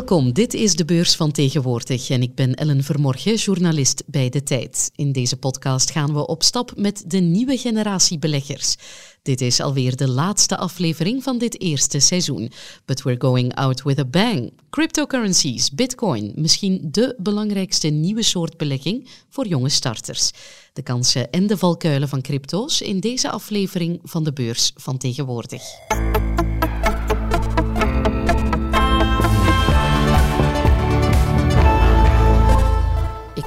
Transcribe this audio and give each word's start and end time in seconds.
Welkom, 0.00 0.32
dit 0.32 0.54
is 0.54 0.74
de 0.74 0.84
beurs 0.84 1.16
van 1.16 1.32
tegenwoordig 1.32 2.10
en 2.10 2.22
ik 2.22 2.34
ben 2.34 2.54
Ellen 2.54 2.82
Vermorgen, 2.82 3.34
journalist 3.34 4.02
bij 4.06 4.28
De 4.28 4.42
Tijd. 4.42 4.90
In 4.94 5.12
deze 5.12 5.36
podcast 5.36 5.90
gaan 5.90 6.14
we 6.14 6.26
op 6.26 6.42
stap 6.42 6.72
met 6.76 7.04
de 7.06 7.18
nieuwe 7.18 7.56
generatie 7.56 8.18
beleggers. 8.18 8.76
Dit 9.22 9.40
is 9.40 9.60
alweer 9.60 9.96
de 9.96 10.08
laatste 10.08 10.56
aflevering 10.56 11.22
van 11.22 11.38
dit 11.38 11.60
eerste 11.60 11.98
seizoen. 11.98 12.50
But 12.84 13.02
we're 13.02 13.20
going 13.20 13.54
out 13.54 13.82
with 13.82 13.98
a 13.98 14.04
bang. 14.04 14.52
Cryptocurrencies, 14.70 15.70
bitcoin, 15.70 16.32
misschien 16.34 16.88
de 16.90 17.14
belangrijkste 17.18 17.88
nieuwe 17.88 18.22
soort 18.22 18.56
belegging 18.56 19.08
voor 19.28 19.46
jonge 19.46 19.68
starters. 19.68 20.30
De 20.72 20.82
kansen 20.82 21.30
en 21.30 21.46
de 21.46 21.56
valkuilen 21.56 22.08
van 22.08 22.20
crypto's 22.20 22.80
in 22.80 23.00
deze 23.00 23.30
aflevering 23.30 24.00
van 24.02 24.24
de 24.24 24.32
beurs 24.32 24.72
van 24.74 24.98
tegenwoordig. 24.98 25.62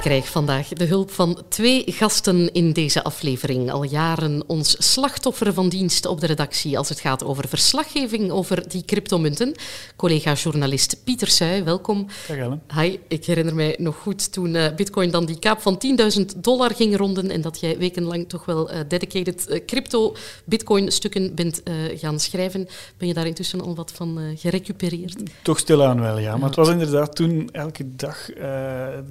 Krijg 0.04 0.28
vandaag 0.28 0.68
de 0.68 0.84
hulp 0.84 1.10
van 1.10 1.42
twee 1.48 1.84
gasten 1.86 2.52
in 2.52 2.72
deze 2.72 3.04
aflevering. 3.04 3.70
Al 3.70 3.84
jaren 3.84 4.42
ons 4.46 4.92
slachtoffer 4.92 5.52
van 5.52 5.68
dienst 5.68 6.06
op 6.06 6.20
de 6.20 6.26
redactie 6.26 6.78
als 6.78 6.88
het 6.88 7.00
gaat 7.00 7.24
over 7.24 7.48
verslaggeving 7.48 8.30
over 8.30 8.68
die 8.68 8.84
cryptomunten. 8.84 9.54
Collega-journalist 9.96 11.04
Pieter 11.04 11.28
Suij, 11.28 11.64
welkom. 11.64 12.06
Dag 12.28 12.58
Hi, 12.74 12.98
ik 13.08 13.24
herinner 13.24 13.54
mij 13.54 13.76
nog 13.78 13.96
goed 13.96 14.32
toen 14.32 14.54
uh, 14.54 14.74
Bitcoin 14.76 15.10
dan 15.10 15.26
die 15.26 15.38
kaap 15.38 15.60
van 15.60 15.82
10.000 16.18 16.24
dollar 16.36 16.74
ging 16.74 16.96
ronden 16.96 17.30
en 17.30 17.40
dat 17.40 17.60
jij 17.60 17.78
wekenlang 17.78 18.28
toch 18.28 18.44
wel 18.44 18.72
uh, 18.72 18.78
dedicated 18.88 19.46
uh, 19.48 19.64
crypto-Bitcoin-stukken 19.66 21.34
bent 21.34 21.62
gaan 21.94 22.20
schrijven. 22.20 22.68
Ben 22.96 23.08
je 23.08 23.14
daar 23.14 23.26
intussen 23.26 23.60
al 23.60 23.74
wat 23.74 23.92
van 23.92 24.18
gerecupereerd? 24.36 25.16
Toch 25.42 25.58
stilaan 25.58 26.00
wel, 26.00 26.18
ja. 26.18 26.36
Maar 26.36 26.48
het 26.48 26.56
was 26.56 26.68
inderdaad 26.68 27.16
toen 27.16 27.48
elke 27.52 27.96
dag, 27.96 28.30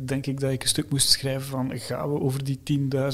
denk 0.05 0.25
ik, 0.25 0.39
dat 0.39 0.51
ik 0.51 0.61
een 0.61 0.67
stuk 0.67 0.82
moest 0.89 1.09
schrijven 1.09 1.49
van 1.49 1.79
gaan 1.79 2.13
we 2.13 2.19
over 2.19 2.43
die 2.43 2.59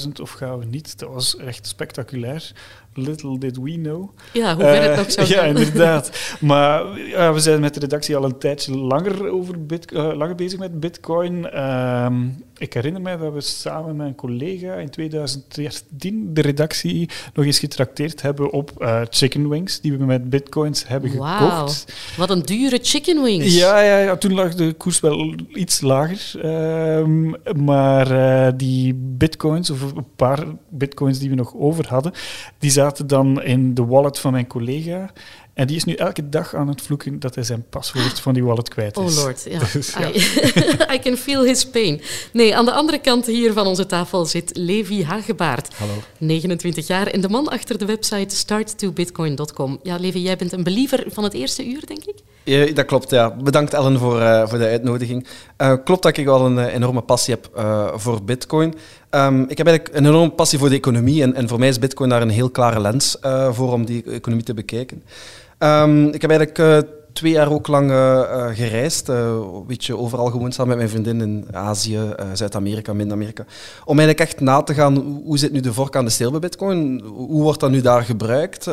10.000 0.04 0.12
of 0.20 0.30
gaan 0.30 0.58
we 0.58 0.64
niet. 0.64 0.98
Dat 0.98 1.12
was 1.12 1.36
echt 1.36 1.66
spectaculair. 1.66 2.52
Little 2.94 3.38
did 3.38 3.56
we 3.56 3.72
know. 3.72 4.10
Ja, 4.32 4.54
hoe 4.54 4.64
ver 4.64 4.82
het 4.82 4.96
nog 4.96 5.10
zou 5.10 5.26
gaan. 5.28 5.36
Ja, 5.36 5.58
inderdaad. 5.58 6.36
Maar 6.40 6.92
we 7.32 7.40
zijn 7.40 7.60
met 7.60 7.74
de 7.74 7.80
redactie 7.80 8.16
al 8.16 8.24
een 8.24 8.38
tijdje 8.38 8.76
langer, 8.76 9.30
over 9.30 9.66
bit, 9.66 9.92
langer 9.92 10.34
bezig 10.34 10.58
met 10.58 10.80
bitcoin. 10.80 11.46
Uh, 11.54 12.06
ik 12.60 12.72
herinner 12.72 13.02
mij 13.02 13.16
dat 13.16 13.32
we 13.32 13.40
samen 13.40 13.96
met 13.96 14.06
een 14.06 14.14
collega 14.14 14.74
in 14.74 14.90
2013 14.90 16.34
de 16.34 16.40
redactie 16.40 17.08
nog 17.34 17.44
eens 17.44 17.58
getrakteerd 17.58 18.22
hebben 18.22 18.52
op 18.52 18.72
uh, 18.78 19.00
chicken 19.10 19.48
wings, 19.48 19.80
die 19.80 19.98
we 19.98 20.04
met 20.04 20.30
bitcoins 20.30 20.88
hebben 20.88 21.16
wow, 21.16 21.38
gekocht. 21.38 21.92
Wat 22.16 22.30
een 22.30 22.42
dure 22.42 22.78
chicken 22.82 23.22
wings. 23.22 23.58
Ja, 23.58 23.80
ja, 23.80 23.98
ja, 23.98 24.16
toen 24.16 24.34
lag 24.34 24.54
de 24.54 24.72
koers 24.72 25.00
wel 25.00 25.34
iets 25.52 25.80
lager. 25.80 26.40
Ehm, 26.42 27.32
maar 27.64 28.12
uh, 28.12 28.52
die 28.56 28.94
bitcoins, 28.94 29.70
of 29.70 29.80
een 29.80 30.06
paar 30.16 30.44
bitcoins 30.68 31.18
die 31.18 31.28
we 31.28 31.34
nog 31.34 31.54
over 31.54 31.88
hadden, 31.88 32.12
die 32.58 32.70
zaten 32.80 33.06
dan 33.06 33.42
in 33.42 33.74
de 33.74 33.84
wallet 33.84 34.18
van 34.18 34.32
mijn 34.32 34.46
collega. 34.46 35.10
En 35.54 35.66
die 35.66 35.76
is 35.76 35.84
nu 35.84 35.94
elke 35.94 36.28
dag 36.28 36.54
aan 36.54 36.68
het 36.68 36.82
vloeken 36.82 37.20
dat 37.20 37.34
hij 37.34 37.44
zijn 37.44 37.64
paswoord 37.70 38.20
van 38.20 38.34
die 38.34 38.44
wallet 38.44 38.68
kwijt 38.68 38.98
is. 38.98 39.16
Oh 39.16 39.22
lord, 39.22 39.46
ja. 39.50 39.58
Dus, 39.72 39.94
ja. 39.98 40.08
I, 40.08 40.94
I, 40.94 40.98
can 40.98 41.16
feel 41.16 41.44
his 41.44 41.66
pain. 41.66 42.00
Nee, 42.32 42.56
aan 42.56 42.64
de 42.64 42.72
andere 42.72 42.98
kant 42.98 43.26
hier 43.26 43.52
van 43.52 43.66
onze 43.66 43.86
tafel 43.86 44.24
zit 44.24 44.50
Levi 44.56 45.04
Hagebaard. 45.04 45.74
Hallo. 45.74 45.92
29 46.18 46.86
jaar 46.86 47.06
en 47.06 47.20
de 47.20 47.28
man 47.28 47.48
achter 47.48 47.78
de 47.78 47.84
website 47.84 48.36
starttobitcoin.com. 48.36 49.80
Ja, 49.82 49.96
Levi, 49.96 50.22
jij 50.22 50.36
bent 50.36 50.52
een 50.52 50.64
believer 50.64 51.04
van 51.06 51.24
het 51.24 51.34
eerste 51.34 51.66
uur, 51.66 51.86
denk 51.86 52.04
ik? 52.04 52.14
Ja, 52.44 52.72
dat 52.72 52.84
klopt, 52.84 53.10
ja. 53.10 53.36
Bedankt 53.36 53.74
Ellen 53.74 53.98
voor, 53.98 54.20
uh, 54.20 54.48
voor 54.48 54.58
de 54.58 54.66
uitnodiging. 54.66 55.26
Uh, 55.58 55.74
klopt 55.84 56.02
dat 56.02 56.16
ik 56.16 56.26
al 56.26 56.46
een 56.46 56.56
uh, 56.56 56.74
enorme 56.74 57.00
passie 57.00 57.34
heb 57.34 57.50
voor 57.94 58.22
bitcoin. 58.24 58.74
Um, 59.10 59.42
ik 59.48 59.58
heb 59.58 59.66
eigenlijk 59.66 59.96
een 59.96 60.06
enorme 60.06 60.30
passie 60.30 60.58
voor 60.58 60.68
de 60.68 60.74
economie 60.74 61.22
en, 61.22 61.34
en 61.34 61.48
voor 61.48 61.58
mij 61.58 61.68
is 61.68 61.78
bitcoin 61.78 62.08
daar 62.08 62.22
een 62.22 62.28
heel 62.28 62.50
klare 62.50 62.80
lens 62.80 63.16
voor 63.50 63.72
om 63.72 63.84
die 63.84 64.04
economie 64.04 64.44
te 64.44 64.54
bekijken. 64.54 65.02
Um, 65.58 66.08
ik 66.08 66.20
heb 66.20 66.30
eigenlijk 66.30 66.58
uh, 66.58 66.90
twee 67.12 67.32
jaar 67.32 67.52
ook 67.52 67.66
lang 67.66 67.90
uh, 67.90 68.46
gereisd. 68.52 69.08
Een 69.08 69.64
beetje 69.66 69.96
overal 69.96 70.30
gewoond 70.30 70.54
samen 70.54 70.68
met 70.68 70.78
mijn 70.78 70.88
vriendin 70.88 71.20
in 71.20 71.46
Azië, 71.56 71.98
Zuid-Amerika, 72.32 72.92
Midden-Amerika. 72.92 73.44
Om 73.84 73.98
eigenlijk 73.98 74.30
echt 74.30 74.40
na 74.40 74.62
te 74.62 74.74
gaan, 74.74 74.96
hoe 75.24 75.38
zit 75.38 75.52
nu 75.52 75.60
de 75.60 75.72
vork 75.72 75.96
aan 75.96 76.04
de 76.04 76.10
steel 76.10 76.30
bij 76.30 76.40
Bitcoin? 76.40 77.00
Hoe 77.00 77.42
wordt 77.42 77.60
dat 77.60 77.70
nu 77.70 77.80
daar 77.80 78.02
gebruikt? 78.02 78.64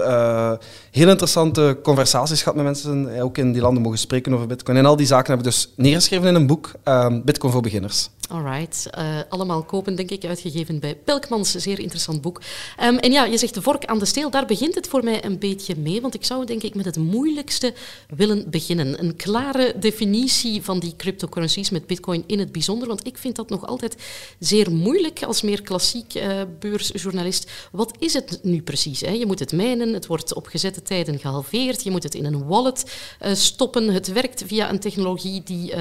heel 0.91 1.09
interessante 1.09 1.77
conversaties 1.83 2.39
gehad 2.39 2.55
met 2.55 2.65
mensen, 2.65 3.21
ook 3.21 3.37
in 3.37 3.51
die 3.51 3.61
landen 3.61 3.83
mogen 3.83 3.99
spreken 3.99 4.33
over 4.33 4.47
Bitcoin. 4.47 4.77
En 4.77 4.85
al 4.85 4.95
die 4.95 5.05
zaken 5.05 5.29
heb 5.29 5.39
ik 5.39 5.45
dus 5.45 5.73
neergeschreven 5.75 6.27
in 6.27 6.35
een 6.35 6.47
boek, 6.47 6.71
ehm, 6.83 7.21
Bitcoin 7.23 7.53
voor 7.53 7.61
beginners. 7.61 8.09
Alright. 8.27 8.88
Uh, 8.97 9.19
allemaal 9.29 9.63
kopen, 9.63 9.95
denk 9.95 10.11
ik, 10.11 10.25
uitgegeven 10.25 10.79
bij 10.79 10.95
Pelkmans. 10.95 11.51
Zeer 11.51 11.79
interessant 11.79 12.21
boek. 12.21 12.41
Um, 12.83 12.97
en 12.97 13.11
ja, 13.11 13.25
je 13.25 13.38
zegt 13.38 13.53
de 13.53 13.61
vork 13.61 13.85
aan 13.85 13.99
de 13.99 14.05
steel. 14.05 14.29
Daar 14.29 14.45
begint 14.45 14.75
het 14.75 14.88
voor 14.88 15.03
mij 15.03 15.25
een 15.25 15.39
beetje 15.39 15.75
mee. 15.75 16.01
Want 16.01 16.13
ik 16.13 16.25
zou, 16.25 16.45
denk 16.45 16.63
ik, 16.63 16.75
met 16.75 16.85
het 16.85 16.97
moeilijkste 16.97 17.73
willen 18.15 18.49
beginnen. 18.49 18.99
Een 18.99 19.15
klare 19.15 19.73
definitie 19.79 20.61
van 20.61 20.79
die 20.79 20.95
cryptocurrencies, 20.97 21.69
met 21.69 21.88
bitcoin 21.88 22.23
in 22.27 22.39
het 22.39 22.51
bijzonder. 22.51 22.88
Want 22.88 23.07
ik 23.07 23.17
vind 23.17 23.35
dat 23.35 23.49
nog 23.49 23.67
altijd 23.67 23.95
zeer 24.39 24.71
moeilijk 24.71 25.23
als 25.23 25.41
meer 25.41 25.61
klassiek 25.61 26.15
uh, 26.15 26.41
beursjournalist. 26.59 27.51
Wat 27.71 27.95
is 27.99 28.13
het 28.13 28.39
nu 28.44 28.61
precies? 28.61 29.01
Hè? 29.01 29.11
Je 29.11 29.25
moet 29.25 29.39
het 29.39 29.51
mijnen, 29.51 29.94
het 29.94 30.07
wordt 30.07 30.33
op 30.33 30.47
gezette 30.47 30.81
tijden 30.81 31.19
gehalveerd. 31.19 31.83
Je 31.83 31.91
moet 31.91 32.03
het 32.03 32.15
in 32.15 32.25
een 32.25 32.45
wallet 32.45 32.85
uh, 33.21 33.33
stoppen. 33.33 33.88
Het 33.89 34.07
werkt 34.07 34.44
via 34.45 34.69
een 34.69 34.79
technologie 34.79 35.44
die 35.44 35.73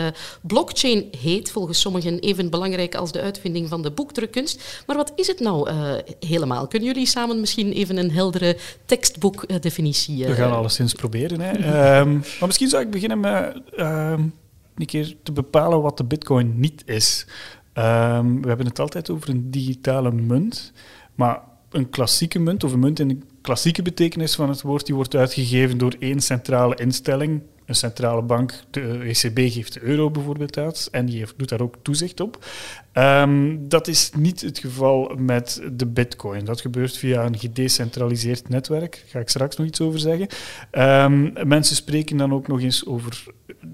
blockchain 0.43 1.09
heet, 1.21 1.51
volgens 1.51 1.81
sommigen 1.81 2.19
even 2.19 2.36
belangrijk 2.51 2.95
als 2.95 3.13
de 3.13 3.21
uitvinding 3.21 3.69
van 3.69 3.83
de 3.83 3.91
boekdrukkunst. 3.91 4.83
Maar 4.87 4.97
wat 4.97 5.13
is 5.17 5.27
het 5.27 5.41
nou 5.41 5.71
uh, 5.71 5.93
helemaal? 6.21 6.67
Kunnen 6.67 6.89
jullie 6.89 7.07
samen 7.07 7.41
misschien 7.41 7.73
even 7.73 7.97
een 7.97 8.11
heldere 8.11 8.57
tekstboekdefinitie... 8.85 10.19
Uh, 10.19 10.27
We 10.27 10.35
gaan 10.35 10.53
alleszins 10.53 10.93
proberen. 10.93 11.41
Hè. 11.41 12.01
um, 12.01 12.13
maar 12.39 12.47
misschien 12.47 12.69
zou 12.69 12.83
ik 12.83 12.91
beginnen 12.91 13.21
met 13.21 13.63
um, 13.79 14.35
een 14.77 14.87
keer 14.87 15.17
te 15.23 15.33
bepalen 15.33 15.83
wat 15.83 15.97
de 15.97 16.05
bitcoin 16.05 16.61
niet 16.61 16.83
is. 16.87 17.27
Um, 17.75 18.43
we 18.43 18.49
hebben 18.49 18.67
het 18.67 18.79
altijd 18.79 19.11
over 19.11 19.29
een 19.29 19.51
digitale 19.51 20.13
munt, 20.13 20.73
maar 21.15 21.43
een 21.71 21.91
klassieke 21.91 22.39
munt, 22.39 22.65
of 22.65 22.73
een 22.73 22.79
munt 22.79 22.99
in 22.99 23.09
de 23.09 23.19
klassieke 23.41 23.83
betekenis 23.83 24.35
van 24.35 24.49
het 24.49 24.63
woord, 24.63 24.87
die 24.87 24.95
wordt 24.95 25.15
uitgegeven 25.15 25.79
door 25.79 25.95
één 25.99 26.21
centrale 26.21 26.75
instelling, 26.75 27.43
een 27.67 27.75
centrale 27.75 28.23
bank, 28.23 28.55
de 28.71 28.99
ECB 29.03 29.53
geeft 29.53 29.73
de 29.73 29.83
euro 29.83 30.11
bijvoorbeeld 30.11 30.59
uit 30.59 30.89
en 30.91 31.07
die 31.07 31.19
heeft, 31.19 31.35
doet 31.37 31.49
daar 31.49 31.61
ook 31.61 31.77
toezicht 31.83 32.21
op. 32.21 32.45
Um, 32.93 33.69
dat 33.69 33.89
is 33.89 34.11
niet 34.17 34.41
het 34.41 34.59
geval 34.59 35.15
met 35.19 35.63
de 35.73 35.87
bitcoin. 35.87 36.45
Dat 36.45 36.61
gebeurt 36.61 36.99
via 36.99 37.25
een 37.25 37.39
gedecentraliseerd 37.39 38.49
netwerk. 38.49 38.93
Daar 38.93 39.11
ga 39.11 39.19
ik 39.19 39.29
straks 39.29 39.57
nog 39.57 39.67
iets 39.67 39.81
over 39.81 39.99
zeggen. 39.99 40.29
Um, 40.73 41.33
mensen 41.49 41.77
spreken 41.77 42.17
dan 42.17 42.33
ook 42.33 42.49
nog 42.49 42.61
eens 42.61 42.87
over 42.87 43.25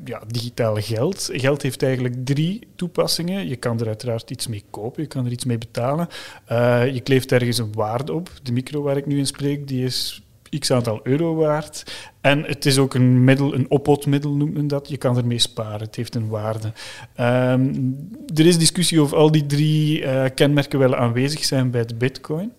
ja, 0.05 0.23
digitale 0.27 0.83
geld. 0.83 1.29
Geld 1.33 1.63
heeft 1.63 1.83
eigenlijk 1.83 2.15
drie 2.25 2.67
toepassingen. 2.77 3.49
Je 3.49 3.57
kan 3.57 3.81
er 3.81 3.87
uiteraard 3.87 4.31
iets 4.31 4.47
mee 4.47 4.65
kopen, 4.71 5.03
je 5.03 5.09
kan 5.09 5.27
er 5.27 5.33
iets 5.33 5.45
mee 5.45 5.59
betalen. 5.59 6.09
Uh, 6.53 6.95
je 6.95 7.01
kleeft 7.01 7.33
ergens 7.33 7.59
een 7.59 7.73
waarde 7.73 8.13
op. 8.13 8.31
De 8.43 8.53
micro 8.53 8.83
waar 8.83 8.97
ik 8.97 9.07
nu 9.07 9.19
in 9.19 9.27
spreek, 9.27 9.69
die 9.69 9.85
is 9.85 10.23
x 10.59 10.71
aantal 10.71 11.01
euro 11.03 11.35
waard. 11.35 11.85
En 12.21 12.43
het 12.43 12.67
is 12.67 12.79
ook 12.79 12.95
een 12.95 13.25
middel, 13.25 13.55
een 13.55 13.71
oppotmiddel 13.71 14.33
noemt 14.33 14.55
men 14.55 14.67
dat. 14.67 14.89
Je 14.89 14.97
kan 14.97 15.17
ermee 15.17 15.39
sparen, 15.39 15.81
het 15.81 15.97
heeft 15.97 16.15
een 16.15 16.29
waarde. 16.29 16.73
Um, 17.21 18.09
er 18.35 18.47
is 18.47 18.59
discussie 18.59 19.03
of 19.03 19.13
al 19.13 19.31
die 19.31 19.47
drie 19.47 20.01
uh, 20.01 20.25
kenmerken 20.35 20.79
wel 20.79 20.97
aanwezig 20.97 21.45
zijn 21.45 21.71
bij 21.71 21.85
de 21.85 21.95
bitcoin. 21.95 22.53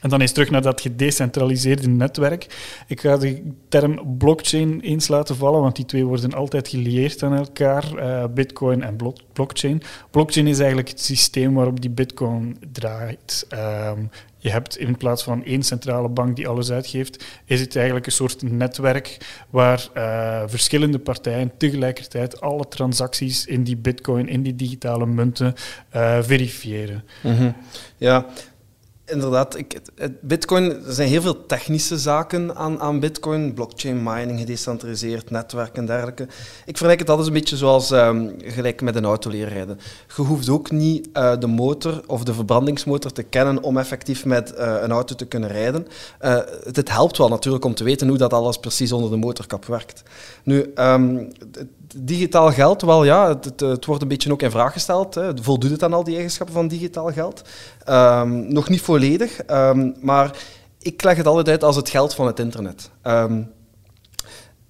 En 0.00 0.10
dan 0.10 0.20
eens 0.20 0.32
terug 0.32 0.50
naar 0.50 0.62
dat 0.62 0.80
gedecentraliseerde 0.80 1.88
netwerk. 1.88 2.46
Ik 2.86 3.00
ga 3.00 3.16
de 3.16 3.42
term 3.68 4.16
blockchain 4.18 4.80
eens 4.80 5.08
laten 5.08 5.36
vallen, 5.36 5.60
want 5.60 5.76
die 5.76 5.84
twee 5.84 6.04
worden 6.04 6.32
altijd 6.32 6.68
gelieerd 6.68 7.22
aan 7.22 7.36
elkaar. 7.36 7.84
Uh, 7.96 8.24
bitcoin 8.34 8.82
en 8.82 8.96
blockchain. 9.32 9.82
Blockchain 10.10 10.46
is 10.46 10.58
eigenlijk 10.58 10.88
het 10.88 11.00
systeem 11.00 11.54
waarop 11.54 11.80
die 11.80 11.90
bitcoin 11.90 12.56
draait. 12.72 13.46
Um, 13.52 14.10
je 14.44 14.50
hebt 14.50 14.78
in 14.78 14.96
plaats 14.96 15.22
van 15.22 15.44
één 15.44 15.62
centrale 15.62 16.08
bank 16.08 16.36
die 16.36 16.48
alles 16.48 16.70
uitgeeft, 16.70 17.24
is 17.44 17.60
het 17.60 17.76
eigenlijk 17.76 18.06
een 18.06 18.12
soort 18.12 18.42
netwerk 18.42 19.16
waar 19.50 19.88
uh, 19.96 20.42
verschillende 20.46 20.98
partijen 20.98 21.52
tegelijkertijd 21.56 22.40
alle 22.40 22.68
transacties 22.68 23.46
in 23.46 23.64
die 23.64 23.76
bitcoin, 23.76 24.28
in 24.28 24.42
die 24.42 24.54
digitale 24.54 25.06
munten 25.06 25.54
uh, 25.96 26.18
verifiëren. 26.22 27.04
-hmm. 27.20 27.54
Ja, 27.96 28.26
Inderdaad, 29.06 29.56
ik, 29.56 29.80
Bitcoin, 30.20 30.70
er 30.86 30.92
zijn 30.92 31.08
heel 31.08 31.20
veel 31.22 31.46
technische 31.46 31.98
zaken 31.98 32.56
aan, 32.56 32.80
aan 32.80 33.00
Bitcoin. 33.00 33.54
Blockchain 33.54 34.02
mining, 34.02 34.38
gedecentraliseerd, 34.38 35.30
netwerk 35.30 35.76
en 35.76 35.86
dergelijke. 35.86 36.22
Ik 36.64 36.76
vergelijk 36.76 36.98
het 36.98 37.08
altijd 37.08 37.28
een 37.28 37.34
beetje 37.34 37.56
zoals 37.56 37.90
um, 37.90 38.34
gelijk 38.38 38.80
met 38.80 38.96
een 38.96 39.04
auto 39.04 39.30
leren 39.30 39.52
rijden. 39.52 39.78
Je 40.16 40.22
hoeft 40.22 40.48
ook 40.48 40.70
niet 40.70 41.08
uh, 41.14 41.38
de 41.38 41.46
motor 41.46 42.02
of 42.06 42.24
de 42.24 42.34
verbrandingsmotor 42.34 43.12
te 43.12 43.22
kennen 43.22 43.62
om 43.62 43.78
effectief 43.78 44.24
met 44.24 44.52
uh, 44.58 44.76
een 44.80 44.90
auto 44.90 45.14
te 45.14 45.26
kunnen 45.26 45.48
rijden. 45.48 45.86
Uh, 46.22 46.38
het, 46.62 46.90
helpt 46.90 47.18
wel 47.18 47.28
natuurlijk 47.28 47.64
om 47.64 47.74
te 47.74 47.84
weten 47.84 48.08
hoe 48.08 48.18
dat 48.18 48.32
alles 48.32 48.58
precies 48.58 48.92
onder 48.92 49.10
de 49.10 49.16
motorkap 49.16 49.64
werkt. 49.64 50.02
Nu, 50.42 50.72
um, 50.74 51.32
digitaal 51.96 52.52
geld, 52.52 52.82
wel 52.82 53.04
ja, 53.04 53.28
het, 53.28 53.60
het, 53.60 53.84
wordt 53.84 54.02
een 54.02 54.08
beetje 54.08 54.32
ook 54.32 54.42
in 54.42 54.50
vraag 54.50 54.72
gesteld. 54.72 55.14
Hè. 55.14 55.30
Voldoet 55.42 55.70
het 55.70 55.82
aan 55.82 55.92
al 55.92 56.04
die 56.04 56.14
eigenschappen 56.14 56.54
van 56.54 56.68
digitaal 56.68 57.12
geld? 57.12 57.42
Um, 57.88 58.52
nog 58.52 58.68
niet 58.68 58.80
volledig, 58.80 59.50
um, 59.50 59.94
maar 60.00 60.36
ik 60.78 61.02
leg 61.02 61.16
het 61.16 61.26
altijd 61.26 61.48
uit 61.48 61.64
als 61.64 61.76
het 61.76 61.88
geld 61.88 62.14
van 62.14 62.26
het 62.26 62.38
internet. 62.38 62.90
Um, 63.02 63.52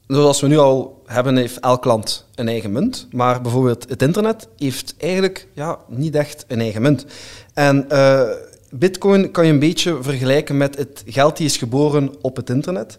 zoals 0.06 0.40
we 0.40 0.46
nu 0.46 0.58
al 0.58 1.02
hebben, 1.06 1.36
heeft 1.36 1.60
elk 1.60 1.84
land 1.84 2.26
een 2.34 2.48
eigen 2.48 2.72
munt. 2.72 3.06
Maar 3.10 3.40
bijvoorbeeld 3.40 3.88
het 3.88 4.02
internet 4.02 4.48
heeft 4.56 4.94
eigenlijk 4.98 5.48
ja, 5.52 5.78
niet 5.88 6.14
echt 6.14 6.44
een 6.48 6.60
eigen 6.60 6.82
munt. 6.82 7.06
En 7.54 7.86
uh, 7.92 8.22
bitcoin 8.70 9.30
kan 9.30 9.46
je 9.46 9.52
een 9.52 9.58
beetje 9.58 10.02
vergelijken 10.02 10.56
met 10.56 10.76
het 10.76 11.02
geld 11.06 11.36
die 11.36 11.46
is 11.46 11.56
geboren 11.56 12.14
op 12.20 12.36
het 12.36 12.50
internet. 12.50 12.96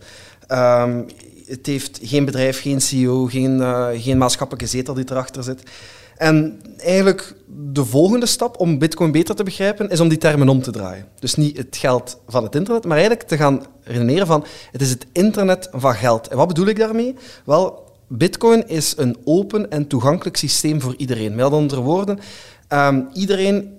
Het 1.47 1.65
heeft 1.65 1.99
geen 2.01 2.25
bedrijf, 2.25 2.61
geen 2.61 2.81
CEO, 2.81 3.25
geen, 3.25 3.57
uh, 3.57 3.87
geen 3.93 4.17
maatschappelijke 4.17 4.67
zetel 4.67 4.93
die 4.93 5.05
erachter 5.09 5.43
zit. 5.43 5.63
En 6.17 6.61
eigenlijk 6.77 7.35
de 7.71 7.85
volgende 7.85 8.25
stap 8.25 8.59
om 8.59 8.77
Bitcoin 8.79 9.11
beter 9.11 9.35
te 9.35 9.43
begrijpen 9.43 9.89
is 9.89 9.99
om 9.99 10.07
die 10.07 10.17
termen 10.17 10.49
om 10.49 10.61
te 10.61 10.71
draaien. 10.71 11.07
Dus 11.19 11.35
niet 11.35 11.57
het 11.57 11.77
geld 11.77 12.19
van 12.27 12.43
het 12.43 12.55
internet, 12.55 12.83
maar 12.83 12.97
eigenlijk 12.97 13.27
te 13.27 13.37
gaan 13.37 13.65
redeneren 13.83 14.27
van 14.27 14.45
het 14.71 14.81
is 14.81 14.89
het 14.89 15.05
internet 15.11 15.69
van 15.71 15.95
geld. 15.95 16.27
En 16.27 16.37
wat 16.37 16.47
bedoel 16.47 16.67
ik 16.67 16.77
daarmee? 16.77 17.15
Wel, 17.45 17.83
Bitcoin 18.07 18.67
is 18.67 18.93
een 18.97 19.17
open 19.23 19.71
en 19.71 19.87
toegankelijk 19.87 20.37
systeem 20.37 20.81
voor 20.81 20.95
iedereen. 20.97 21.35
Met 21.35 21.45
andere 21.45 21.81
woorden, 21.81 22.19
um, 22.69 23.07
iedereen 23.13 23.73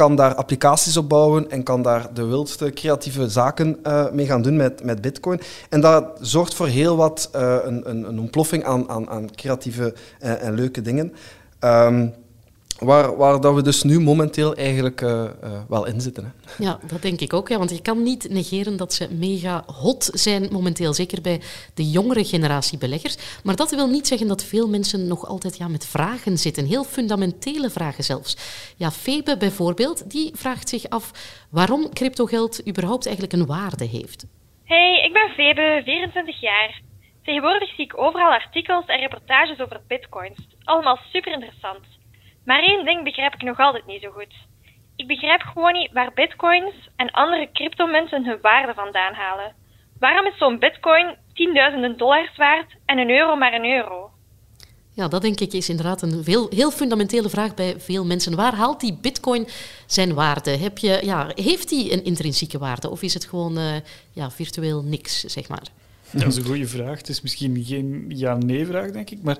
kan 0.00 0.16
daar 0.16 0.34
applicaties 0.34 0.96
op 0.96 1.08
bouwen 1.08 1.50
en 1.50 1.62
kan 1.62 1.82
daar 1.82 2.14
de 2.14 2.24
wildste 2.24 2.70
creatieve 2.70 3.28
zaken 3.28 3.78
uh, 3.86 4.10
mee 4.10 4.26
gaan 4.26 4.42
doen 4.42 4.56
met, 4.56 4.84
met 4.84 5.00
Bitcoin. 5.00 5.40
En 5.68 5.80
dat 5.80 6.04
zorgt 6.20 6.54
voor 6.54 6.66
heel 6.66 6.96
wat 6.96 7.30
uh, 7.36 7.56
een, 7.62 7.90
een, 7.90 8.08
een, 8.08 8.18
ontploffing 8.18 8.64
aan, 8.64 8.88
aan, 8.88 9.10
aan 9.10 9.34
creatieve 9.34 9.94
uh, 10.22 10.42
en 10.42 10.54
leuke 10.54 10.82
dingen. 10.82 11.12
Um, 11.60 12.14
waar, 12.80 13.16
waar 13.16 13.40
dat 13.40 13.54
we 13.54 13.62
dus 13.62 13.82
nu 13.82 14.00
momenteel 14.00 14.54
eigenlijk 14.54 15.00
uh, 15.00 15.08
uh, 15.08 15.50
wel 15.68 15.86
in 15.86 16.00
zitten. 16.00 16.24
Hè. 16.24 16.64
Ja, 16.64 16.78
dat 16.86 17.02
denk 17.02 17.20
ik 17.20 17.32
ook. 17.32 17.48
Ja, 17.48 17.58
want 17.58 17.70
je 17.70 17.82
kan 17.82 18.02
niet 18.02 18.30
negeren 18.30 18.76
dat 18.76 18.92
ze 18.92 19.14
mega 19.14 19.64
hot 19.66 20.10
zijn 20.12 20.48
momenteel. 20.52 20.92
Zeker 20.94 21.20
bij 21.20 21.40
de 21.74 21.90
jongere 21.90 22.24
generatie 22.24 22.78
beleggers. 22.78 23.40
Maar 23.44 23.56
dat 23.56 23.70
wil 23.70 23.88
niet 23.88 24.06
zeggen 24.06 24.28
dat 24.28 24.44
veel 24.44 24.68
mensen 24.68 25.06
nog 25.06 25.26
altijd 25.26 25.56
ja, 25.56 25.68
met 25.68 25.86
vragen 25.86 26.38
zitten. 26.38 26.66
Heel 26.66 26.84
fundamentele 26.84 27.70
vragen 27.70 28.04
zelfs. 28.04 28.36
Ja, 28.76 28.90
Febe 28.90 29.36
bijvoorbeeld, 29.36 30.10
die 30.10 30.30
vraagt 30.34 30.68
zich 30.68 30.88
af 30.88 31.10
waarom 31.50 31.92
cryptogeld 31.92 32.68
überhaupt 32.68 33.06
eigenlijk 33.06 33.36
een 33.36 33.46
waarde 33.46 33.84
heeft. 33.84 34.26
Hey, 34.64 35.02
ik 35.04 35.12
ben 35.12 35.28
Febe, 35.28 35.82
24 35.84 36.40
jaar. 36.40 36.80
Tegenwoordig 37.22 37.74
zie 37.74 37.84
ik 37.84 37.98
overal 37.98 38.30
artikels 38.30 38.86
en 38.86 38.98
reportages 38.98 39.60
over 39.60 39.80
bitcoins. 39.86 40.38
Allemaal 40.64 40.98
super 41.12 41.32
interessant. 41.32 41.99
Maar 42.44 42.62
één 42.62 42.84
ding 42.84 43.04
begrijp 43.04 43.34
ik 43.34 43.42
nog 43.42 43.58
altijd 43.58 43.86
niet 43.86 44.02
zo 44.02 44.10
goed. 44.10 44.34
Ik 44.96 45.06
begrijp 45.06 45.40
gewoon 45.40 45.72
niet 45.72 45.92
waar 45.92 46.12
bitcoins 46.14 46.74
en 46.96 47.10
andere 47.10 47.48
cryptomunten 47.52 48.24
hun 48.24 48.38
waarde 48.42 48.74
vandaan 48.74 49.14
halen. 49.14 49.54
Waarom 49.98 50.26
is 50.26 50.38
zo'n 50.38 50.58
bitcoin 50.58 51.16
tienduizenden 51.32 51.96
dollars 51.96 52.36
waard 52.36 52.74
en 52.86 52.98
een 52.98 53.10
euro 53.10 53.36
maar 53.36 53.52
een 53.52 53.64
euro? 53.64 54.10
Ja, 54.92 55.08
dat 55.08 55.22
denk 55.22 55.40
ik 55.40 55.52
is 55.52 55.68
inderdaad 55.68 56.02
een 56.02 56.24
veel, 56.24 56.46
heel 56.50 56.70
fundamentele 56.70 57.28
vraag 57.28 57.54
bij 57.54 57.80
veel 57.80 58.04
mensen. 58.04 58.36
Waar 58.36 58.54
haalt 58.54 58.80
die 58.80 58.98
bitcoin 59.00 59.46
zijn 59.86 60.14
waarde? 60.14 60.50
Heb 60.50 60.78
je, 60.78 61.00
ja, 61.02 61.30
heeft 61.34 61.68
die 61.68 61.92
een 61.92 62.04
intrinsieke 62.04 62.58
waarde 62.58 62.90
of 62.90 63.02
is 63.02 63.14
het 63.14 63.24
gewoon 63.24 63.58
uh, 63.58 63.74
ja, 64.12 64.30
virtueel 64.30 64.82
niks, 64.82 65.20
zeg 65.20 65.48
maar? 65.48 65.62
Dat 66.12 66.26
is 66.26 66.36
een 66.36 66.44
goede 66.44 66.66
vraag. 66.66 66.98
Het 66.98 67.08
is 67.08 67.20
misschien 67.20 67.64
geen 67.64 68.04
ja-nee-vraag, 68.08 68.90
denk 68.90 69.10
ik. 69.10 69.18
Maar 69.22 69.38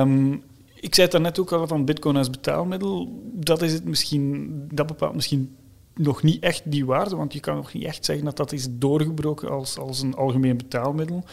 um, 0.00 0.44
ik 0.80 0.94
zei 0.94 1.08
het 1.08 1.20
net 1.20 1.40
ook 1.40 1.52
al 1.52 1.66
van 1.66 1.84
bitcoin 1.84 2.16
als 2.16 2.30
betaalmiddel. 2.30 3.22
Dat, 3.32 3.62
is 3.62 3.72
het 3.72 3.84
misschien, 3.84 4.50
dat 4.72 4.86
bepaalt 4.86 5.14
misschien 5.14 5.56
nog 5.94 6.22
niet 6.22 6.42
echt 6.42 6.62
die 6.64 6.86
waarde, 6.86 7.16
want 7.16 7.32
je 7.32 7.40
kan 7.40 7.56
nog 7.56 7.72
niet 7.72 7.84
echt 7.84 8.04
zeggen 8.04 8.24
dat 8.24 8.36
dat 8.36 8.52
is 8.52 8.66
doorgebroken 8.70 9.50
als, 9.50 9.78
als 9.78 10.00
een 10.00 10.14
algemeen 10.14 10.56
betaalmiddel 10.56 11.24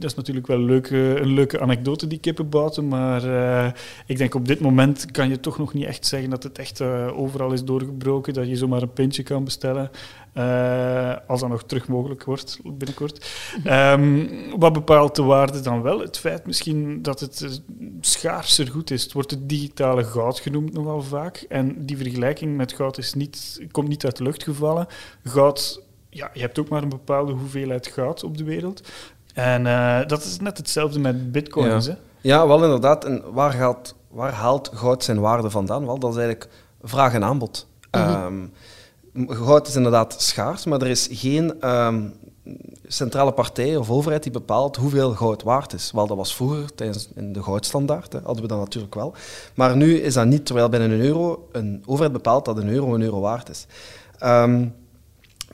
dat 0.00 0.10
is 0.10 0.16
natuurlijk 0.16 0.46
wel 0.46 0.56
een 0.56 0.64
leuke, 0.64 0.96
een 0.96 1.32
leuke 1.32 1.60
anekdote, 1.60 2.06
die 2.06 2.18
kippenbouten. 2.18 2.88
Maar 2.88 3.24
uh, 3.24 3.70
ik 4.06 4.18
denk 4.18 4.34
op 4.34 4.48
dit 4.48 4.60
moment 4.60 5.10
kan 5.10 5.28
je 5.28 5.40
toch 5.40 5.58
nog 5.58 5.74
niet 5.74 5.84
echt 5.84 6.06
zeggen 6.06 6.30
dat 6.30 6.42
het 6.42 6.58
echt 6.58 6.80
uh, 6.80 7.18
overal 7.18 7.52
is 7.52 7.64
doorgebroken. 7.64 8.34
Dat 8.34 8.48
je 8.48 8.56
zomaar 8.56 8.82
een 8.82 8.92
pintje 8.92 9.22
kan 9.22 9.44
bestellen. 9.44 9.90
Als 11.26 11.40
dat 11.40 11.48
nog 11.48 11.64
terug 11.64 11.88
mogelijk 11.88 12.24
wordt 12.24 12.58
binnenkort. 12.64 13.30
Um, 13.66 14.28
wat 14.58 14.72
bepaalt 14.72 15.16
de 15.16 15.22
waarde 15.22 15.60
dan 15.60 15.82
wel? 15.82 16.00
Het 16.00 16.18
feit 16.18 16.46
misschien 16.46 17.02
dat 17.02 17.20
het 17.20 17.62
schaarser 18.00 18.68
goed 18.68 18.90
is. 18.90 19.02
Het 19.02 19.12
wordt 19.12 19.30
het 19.30 19.48
digitale 19.48 20.04
goud 20.04 20.38
genoemd 20.38 20.72
nogal 20.72 21.02
vaak. 21.02 21.44
En 21.48 21.86
die 21.86 21.96
vergelijking 21.96 22.56
met 22.56 22.72
goud 22.72 22.98
is 22.98 23.14
niet, 23.14 23.66
komt 23.70 23.88
niet 23.88 24.04
uit 24.04 24.16
de 24.16 24.22
lucht 24.22 24.42
gevallen. 24.42 24.86
Goud 25.24 25.82
ja, 26.10 26.30
je 26.32 26.40
hebt 26.40 26.58
ook 26.58 26.68
maar 26.68 26.82
een 26.82 26.88
bepaalde 26.88 27.32
hoeveelheid 27.32 27.86
goud 27.86 28.24
op 28.24 28.36
de 28.36 28.44
wereld. 28.44 28.88
En 29.34 29.66
uh, 29.66 29.98
dat 30.06 30.24
is 30.24 30.40
net 30.40 30.56
hetzelfde 30.56 30.98
met 30.98 31.32
bitcoins. 31.32 31.86
Ja, 31.86 31.96
ja 32.20 32.46
wel 32.46 32.64
inderdaad. 32.64 33.04
En 33.04 33.22
waar, 33.32 33.52
gaat, 33.52 33.94
waar 34.08 34.32
haalt 34.32 34.70
goud 34.74 35.04
zijn 35.04 35.20
waarde 35.20 35.50
vandaan? 35.50 35.86
Wel, 35.86 35.98
dat 35.98 36.10
is 36.10 36.16
eigenlijk 36.16 36.50
vraag 36.82 37.14
en 37.14 37.24
aanbod. 37.24 37.66
Mm 37.90 38.00
-hmm. 38.00 38.50
um, 39.12 39.28
goud 39.28 39.68
is 39.68 39.76
inderdaad 39.76 40.14
schaars, 40.18 40.64
maar 40.64 40.80
er 40.80 40.88
is 40.88 41.08
geen 41.10 41.68
um, 41.68 42.14
centrale 42.86 43.32
partij 43.32 43.76
of 43.76 43.90
overheid 43.90 44.22
die 44.22 44.32
bepaalt 44.32 44.76
hoeveel 44.76 45.10
goud 45.10 45.42
waard 45.42 45.72
is. 45.72 45.90
Wel, 45.92 46.06
dat 46.06 46.16
was 46.16 46.34
vroeger, 46.34 46.74
tijdens 46.74 47.08
in 47.14 47.32
de 47.32 47.42
goudstandaard, 47.42 48.12
hè, 48.12 48.18
hadden 48.24 48.42
we 48.42 48.48
dat 48.48 48.58
natuurlijk 48.58 48.94
wel. 48.94 49.14
Maar 49.54 49.76
nu 49.76 49.98
is 49.98 50.14
dat 50.14 50.26
niet, 50.26 50.46
terwijl 50.46 50.68
binnen 50.68 50.90
een 50.90 51.00
euro 51.00 51.48
een 51.52 51.82
overheid 51.86 52.12
bepaalt 52.12 52.44
dat 52.44 52.56
een 52.56 52.68
euro 52.68 52.94
een 52.94 53.02
euro 53.02 53.20
waard 53.20 53.48
is. 53.48 53.66
Um, 54.24 54.74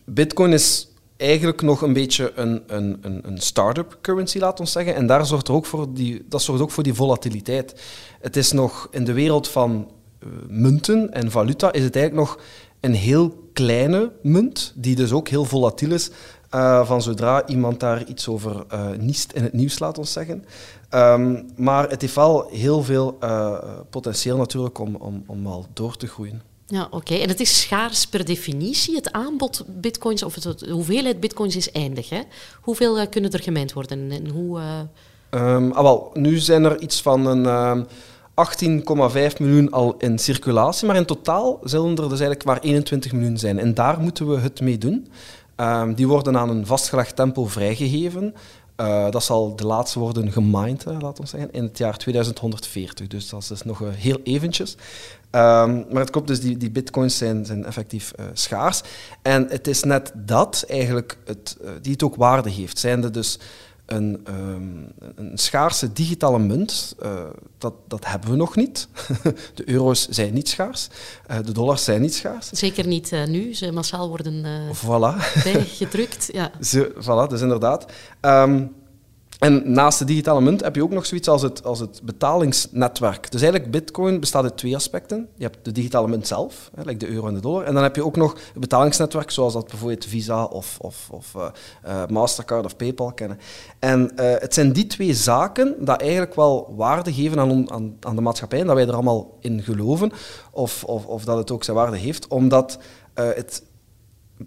Bitcoin 0.04 0.52
is 0.52 0.88
eigenlijk 1.16 1.62
nog 1.62 1.82
een 1.82 1.92
beetje 1.92 2.32
een, 2.34 2.62
een, 2.66 2.98
een, 3.00 3.20
een 3.26 3.38
start-up 3.38 3.98
currency, 4.00 4.38
laat 4.38 4.60
ons 4.60 4.72
zeggen. 4.72 4.94
En 4.94 5.06
daar 5.06 5.26
zorgt 5.26 5.48
er 5.48 5.54
ook 5.54 5.66
voor 5.66 5.94
die, 5.94 6.24
dat 6.28 6.42
zorgt 6.42 6.62
ook 6.62 6.70
voor 6.70 6.82
die 6.82 6.94
volatiliteit. 6.94 7.82
Het 8.20 8.36
is 8.36 8.52
nog 8.52 8.88
in 8.90 9.04
de 9.04 9.12
wereld 9.12 9.48
van 9.48 9.90
uh, 10.20 10.28
munten 10.48 11.12
en 11.12 11.30
valuta 11.30 11.72
is 11.72 11.84
het 11.84 11.96
eigenlijk 11.96 12.28
nog 12.28 12.40
een 12.80 12.94
heel 12.94 13.48
kleine 13.52 14.12
munt, 14.22 14.72
die 14.76 14.96
dus 14.96 15.12
ook 15.12 15.28
heel 15.28 15.44
volatiel 15.44 15.92
is. 15.92 16.10
Uh, 16.54 16.86
van 16.86 17.02
zodra 17.02 17.46
iemand 17.46 17.80
daar 17.80 18.04
iets 18.04 18.28
over 18.28 18.64
uh, 18.72 18.90
niest 18.98 19.32
in 19.32 19.42
het 19.42 19.52
nieuws, 19.52 19.78
laat 19.78 19.98
ons 19.98 20.12
zeggen. 20.12 20.44
Um, 20.90 21.46
maar 21.56 21.90
het 21.90 22.00
heeft 22.00 22.14
wel 22.14 22.48
heel 22.50 22.82
veel 22.82 23.18
potentieel 23.90 24.36
natuurlijk 24.36 24.78
om, 24.78 24.94
om, 24.94 25.24
om 25.26 25.46
al 25.46 25.66
door 25.72 25.96
te 25.96 26.06
groeien. 26.06 26.55
Ja, 26.66 26.88
oké. 26.90 27.14
En 27.14 27.28
het 27.28 27.40
is 27.40 27.60
schaars 27.60 28.06
per 28.06 28.24
definitie. 28.24 28.94
Het 28.94 29.12
aanbod 29.12 29.64
bitcoins, 29.66 30.22
of 30.22 30.34
het, 30.34 30.58
de 30.58 30.70
hoeveelheid 30.70 31.20
bitcoins 31.20 31.56
is 31.56 31.70
eindig. 31.70 32.08
Hè? 32.08 32.20
Hoeveel 32.60 32.98
uh, 33.00 33.06
kunnen 33.10 33.30
er 33.30 33.42
gemijnd 33.42 33.72
worden 33.72 34.10
en 34.10 34.28
hoe... 34.28 34.58
Uh... 34.58 34.80
Um, 35.30 35.72
ah, 35.72 35.82
wel, 35.82 36.10
nu 36.14 36.36
zijn 36.36 36.64
er 36.64 36.80
iets 36.80 37.02
van 37.02 37.26
een... 37.26 37.46
Um, 37.46 37.86
18,5 38.36 39.36
miljoen 39.38 39.70
al 39.70 39.94
in 39.98 40.18
circulatie, 40.18 40.86
maar 40.86 40.96
in 40.96 41.04
totaal 41.04 41.60
zullen 41.62 41.88
er 41.88 42.08
dus 42.08 42.20
eigenlijk 42.20 42.44
maar 42.44 42.60
21 42.60 43.12
miljoen 43.12 43.38
zijn. 43.38 43.58
En 43.58 43.74
daar 43.74 44.00
moeten 44.00 44.28
we 44.28 44.38
het 44.38 44.60
mee 44.60 44.78
doen. 44.78 45.08
Um, 45.56 45.94
die 45.94 46.08
worden 46.08 46.38
aan 46.38 46.48
een 46.48 46.66
vastgelegd 46.66 47.16
tempo 47.16 47.46
vrijgegeven. 47.46 48.34
Uh, 48.80 49.10
dat 49.10 49.24
zal 49.24 49.56
de 49.56 49.66
laatste 49.66 49.98
worden 49.98 50.32
gemined, 50.32 50.84
laten 50.84 51.24
we 51.24 51.28
zeggen, 51.28 51.52
in 51.52 51.62
het 51.62 51.78
jaar 51.78 51.96
2140. 51.96 53.06
Dus 53.06 53.28
dat 53.28 53.42
is 53.42 53.48
dus 53.48 53.62
nog 53.62 53.80
uh, 53.80 53.88
heel 53.92 54.20
eventjes. 54.24 54.72
Um, 54.72 55.86
maar 55.90 56.02
het 56.02 56.10
komt 56.10 56.26
dus, 56.26 56.40
die, 56.40 56.56
die 56.56 56.70
bitcoins 56.70 57.18
zijn, 57.18 57.46
zijn 57.46 57.64
effectief 57.64 58.12
schaars. 58.32 58.82
En 59.22 59.46
het 59.48 59.66
is 59.66 59.82
net 59.82 60.12
dat 60.14 60.64
eigenlijk 60.68 61.18
het, 61.24 61.56
die 61.82 61.92
het 61.92 62.02
ook 62.02 62.16
waarde 62.16 62.50
heeft. 62.50 62.78
Zijnde 62.78 63.10
dus 63.10 63.38
een, 63.86 64.26
um, 64.28 64.92
een 65.14 65.38
schaarse 65.38 65.92
digitale 65.92 66.38
munt, 66.38 66.96
uh, 67.02 67.20
dat, 67.58 67.74
dat 67.88 68.06
hebben 68.06 68.30
we 68.30 68.36
nog 68.36 68.56
niet. 68.56 68.88
de 69.54 69.68
euro's 69.68 70.08
zijn 70.08 70.34
niet 70.34 70.48
schaars, 70.48 70.88
uh, 71.30 71.36
de 71.44 71.52
dollars 71.52 71.84
zijn 71.84 72.00
niet 72.00 72.14
schaars. 72.14 72.48
Zeker 72.48 72.86
niet 72.86 73.12
uh, 73.12 73.26
nu, 73.26 73.54
ze 73.54 73.72
massaal 73.72 74.08
worden 74.08 74.44
voilà. 74.74 75.42
bijgedrukt. 75.42 76.28
ja. 76.32 76.50
Ze, 76.60 76.94
voilà, 76.94 77.30
dus 77.30 77.40
inderdaad. 77.40 77.86
Um, 78.20 78.74
En 79.38 79.72
naast 79.72 79.98
de 79.98 80.04
digitale 80.04 80.40
munt 80.40 80.60
heb 80.60 80.74
je 80.74 80.82
ook 80.82 80.90
nog 80.90 81.06
zoiets 81.06 81.28
als 81.28 81.42
het, 81.42 81.64
als 81.64 81.80
het 81.80 82.00
betalingsnetwerk. 82.02 83.30
Dus 83.30 83.42
eigenlijk, 83.42 83.70
bitcoin 83.70 84.20
bestaat 84.20 84.42
uit 84.42 84.56
twee 84.56 84.74
aspecten. 84.74 85.28
Je 85.34 85.44
hebt 85.44 85.58
de 85.62 85.72
digitale 85.72 86.08
munt 86.08 86.26
zelf, 86.26 86.70
hè, 86.74 86.96
de 86.96 87.08
euro 87.08 87.26
en 87.26 87.34
de 87.34 87.40
dollar. 87.40 87.64
En 87.64 87.74
dan 87.74 87.82
heb 87.82 87.96
je 87.96 88.04
ook 88.04 88.16
nog 88.16 88.32
het 88.32 88.60
betalingsnetwerk, 88.60 89.30
zoals 89.30 89.52
dat 89.52 89.66
bijvoorbeeld 89.66 90.04
Visa 90.04 90.44
of, 90.44 90.78
of, 90.80 91.08
of 91.10 91.34
uh, 91.36 91.46
uh, 91.86 92.06
Mastercard 92.06 92.64
of 92.64 92.76
PayPal 92.76 93.12
kennen. 93.12 93.38
En 93.78 94.00
uh, 94.00 94.08
het 94.16 94.54
zijn 94.54 94.72
die 94.72 94.86
twee 94.86 95.14
zaken 95.14 95.74
dat 95.78 96.00
eigenlijk 96.00 96.34
wel 96.34 96.74
waarde 96.76 97.12
geven 97.12 97.38
aan, 97.38 97.70
aan, 97.70 97.96
aan 98.00 98.16
de 98.16 98.22
maatschappij 98.22 98.60
en 98.60 98.66
dat 98.66 98.74
wij 98.74 98.86
er 98.86 98.94
allemaal 98.94 99.36
in 99.40 99.62
geloven. 99.62 100.12
Of, 100.50 100.84
of, 100.84 101.06
of 101.06 101.24
dat 101.24 101.36
het 101.36 101.50
ook 101.50 101.64
zijn 101.64 101.76
waarde 101.76 101.96
heeft, 101.96 102.28
omdat 102.28 102.78
het 103.14 103.62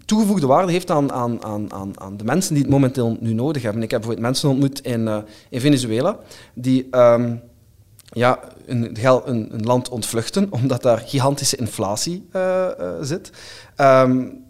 toegevoegde 0.04 0.46
waarde 0.46 0.72
heeft 0.72 0.90
aan, 0.90 1.12
aan, 1.12 1.44
aan, 1.44 2.00
aan 2.00 2.16
de 2.16 2.24
mensen 2.24 2.54
die 2.54 2.62
het 2.62 2.72
momenteel 2.72 3.16
nu 3.20 3.32
nodig 3.32 3.62
hebben. 3.62 3.82
Ik 3.82 3.90
heb 3.90 4.00
bijvoorbeeld 4.00 4.30
mensen 4.30 4.48
ontmoet 4.48 4.80
in, 4.80 5.00
uh, 5.00 5.18
in 5.48 5.60
Venezuela 5.60 6.18
die 6.54 6.88
um, 6.90 7.40
ja, 8.12 8.40
een, 8.66 8.96
een, 9.04 9.54
een, 9.54 9.64
land 9.64 9.88
ontvluchten 9.88 10.52
omdat 10.60 10.82
daar 10.82 10.98
gigantische 10.98 11.56
inflatie 11.56 12.28
uh, 12.32 12.66
uh, 12.80 12.92
zit. 13.00 13.30
Um, 13.76 14.44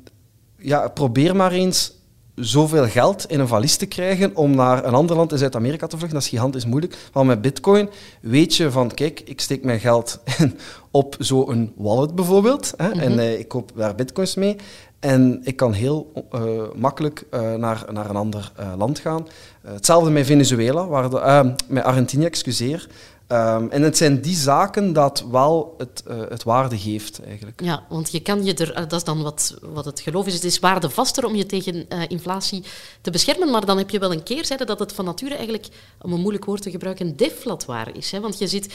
ja, 0.59 0.89
probeer 0.89 1.37
maar 1.37 1.53
eens 1.53 1.99
zoveel 2.35 2.87
geld 2.87 3.31
in 3.31 3.41
een 3.41 3.49
valies 3.49 3.77
te 3.77 3.87
krijgen 3.87 4.37
om 4.37 4.55
naar 4.55 4.85
een 4.85 4.95
ander 4.95 5.17
land 5.17 5.33
in 5.33 5.39
Zuid-Amerika 5.39 5.87
te 5.87 5.97
vluchten. 5.97 6.19
Dat 6.19 6.23
is 6.23 6.33
gigantisch 6.33 6.65
moeilijk. 6.67 6.97
Maar 7.13 7.27
met 7.27 7.43
bitcoin 7.43 7.89
weet 8.21 8.57
je 8.57 8.71
van, 8.71 8.95
kijk, 8.95 9.21
ik 9.21 9.41
steek 9.41 9.65
mijn 9.65 9.81
geld 9.81 10.21
op 10.91 11.17
zo'n 11.19 11.73
wallet 11.77 12.15
bijvoorbeeld. 12.15 12.73
Hè, 12.77 12.87
mm 12.87 12.93
-hmm. 12.93 13.19
En 13.19 13.39
ik 13.39 13.49
koop 13.49 13.73
daar 13.75 13.95
bitcoins 13.95 14.35
mee. 14.35 14.57
En 15.01 15.41
ik 15.43 15.57
kan 15.57 15.73
heel 15.73 16.13
uh, 16.35 16.63
makkelijk 16.75 17.25
uh, 17.35 17.55
naar, 17.55 17.85
naar 17.93 18.11
een 18.11 18.17
ander 18.17 18.53
uh, 18.61 18.73
land 18.77 18.99
gaan. 18.99 19.27
hetzelfde 19.61 20.11
met 20.11 20.27
Venezuela, 20.27 20.87
waar 20.87 21.11
de, 21.11 21.55
met 21.69 21.85
Argentinië, 21.85 22.25
excuseer. 22.25 22.89
Um, 23.33 23.71
en 23.71 23.83
het 23.83 23.97
zijn 23.97 24.21
die 24.21 24.37
zaken 24.37 24.93
dat 24.93 25.25
wel 25.31 25.75
het, 25.79 26.03
uh, 26.09 26.21
het 26.29 26.43
waarde 26.43 26.79
geeft, 26.79 27.23
eigenlijk. 27.25 27.61
Ja, 27.65 27.85
want 27.89 28.11
je 28.11 28.21
kan 28.21 28.45
je 28.45 28.55
er, 28.55 28.75
dat 28.75 28.93
is 28.93 29.05
dan 29.05 29.23
wat, 29.23 29.59
wat 29.73 29.85
het 29.85 30.01
geloof 30.01 30.27
is, 30.27 30.35
het 30.35 30.45
is 30.45 30.59
waardevaster 30.59 31.25
om 31.25 31.35
je 31.35 31.47
tegen 31.47 31.75
uh, 31.75 32.03
inflatie 32.09 32.65
te 33.01 33.11
beschermen, 33.11 33.51
maar 33.51 33.67
dan 33.67 33.79
heb 33.79 33.91
je 33.91 33.99
wel 33.99 34.13
een 34.13 34.23
keerzijde 34.23 34.65
dat 34.65 34.79
het 34.79 34.93
van 34.93 35.05
nature 35.05 35.35
eigenlijk, 35.35 35.69
om 36.03 36.13
een 36.13 36.21
moeilijk 36.21 36.45
woord 36.45 36.63
te 36.63 36.71
gebruiken, 36.71 37.17
deflatoir 37.17 37.97
is. 37.97 38.11
Hè? 38.11 38.21
Want 38.21 38.39
je 38.39 38.47
ziet, 38.47 38.75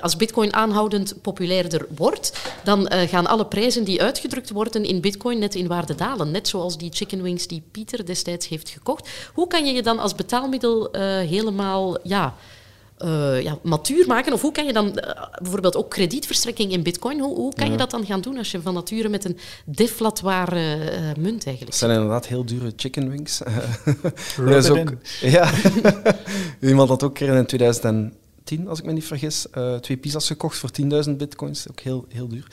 als 0.00 0.16
bitcoin 0.16 0.54
aanhoudend 0.54 1.14
populairder 1.22 1.86
wordt, 1.96 2.52
dan 2.64 2.90
gaan 2.90 3.26
alle 3.26 3.46
prijzen 3.46 3.84
die 3.84 4.02
uitgedrukt 4.02 4.50
worden 4.50 4.84
in 4.84 5.00
bitcoin 5.00 5.38
net 5.38 5.54
in 5.54 5.66
waarde 5.66 5.94
dalen. 5.94 6.30
Net 6.30 6.48
zoals 6.48 6.78
die 6.78 6.92
chicken 6.92 7.22
wings 7.22 7.46
die 7.46 7.62
Pieter 7.70 8.06
destijds 8.06 8.48
heeft 8.48 8.68
gekocht. 8.68 9.08
Hoe 9.34 9.46
kan 9.46 9.66
je 9.66 9.72
je 9.72 9.82
dan 9.82 9.98
als 9.98 10.14
betaalmiddel 10.14 10.88
helemaal... 11.26 11.98
Ja, 12.02 12.34
uh, 13.04 13.42
ja, 13.42 13.58
matuur 13.62 14.06
maken? 14.06 14.32
Of 14.32 14.40
hoe 14.40 14.52
kan 14.52 14.66
je 14.66 14.72
dan 14.72 14.86
uh, 14.86 14.92
bijvoorbeeld 15.42 15.76
ook 15.76 15.90
kredietverstrekking 15.90 16.72
in 16.72 16.82
bitcoin, 16.82 17.20
hoe, 17.20 17.34
hoe 17.34 17.54
kan 17.54 17.66
ja. 17.66 17.72
je 17.72 17.78
dat 17.78 17.90
dan 17.90 18.06
gaan 18.06 18.20
doen 18.20 18.38
als 18.38 18.50
je 18.50 18.60
van 18.60 18.74
nature 18.74 19.08
met 19.08 19.24
een 19.24 19.38
deflatoire 19.64 20.76
uh, 20.76 21.22
munt 21.22 21.46
eigenlijk 21.46 21.66
Dat 21.66 21.74
zijn 21.74 21.90
inderdaad 21.90 22.26
heel 22.26 22.44
dure 22.44 22.72
chicken 22.76 23.10
wings. 23.10 23.40
er 24.36 24.56
is 24.56 24.70
ook, 24.70 24.92
ja, 25.20 25.50
iemand 26.60 26.88
had 26.88 27.02
ook 27.02 27.18
in 27.18 27.46
2010, 27.46 28.68
als 28.68 28.78
ik 28.78 28.84
me 28.84 28.92
niet 28.92 29.04
vergis, 29.04 29.46
twee 29.80 29.96
pizza's 29.96 30.26
gekocht 30.26 30.58
voor 30.58 30.70
10.000 31.08 31.10
bitcoins. 31.16 31.70
Ook 31.70 31.80
heel, 31.80 32.04
heel 32.08 32.28
duur. 32.28 32.46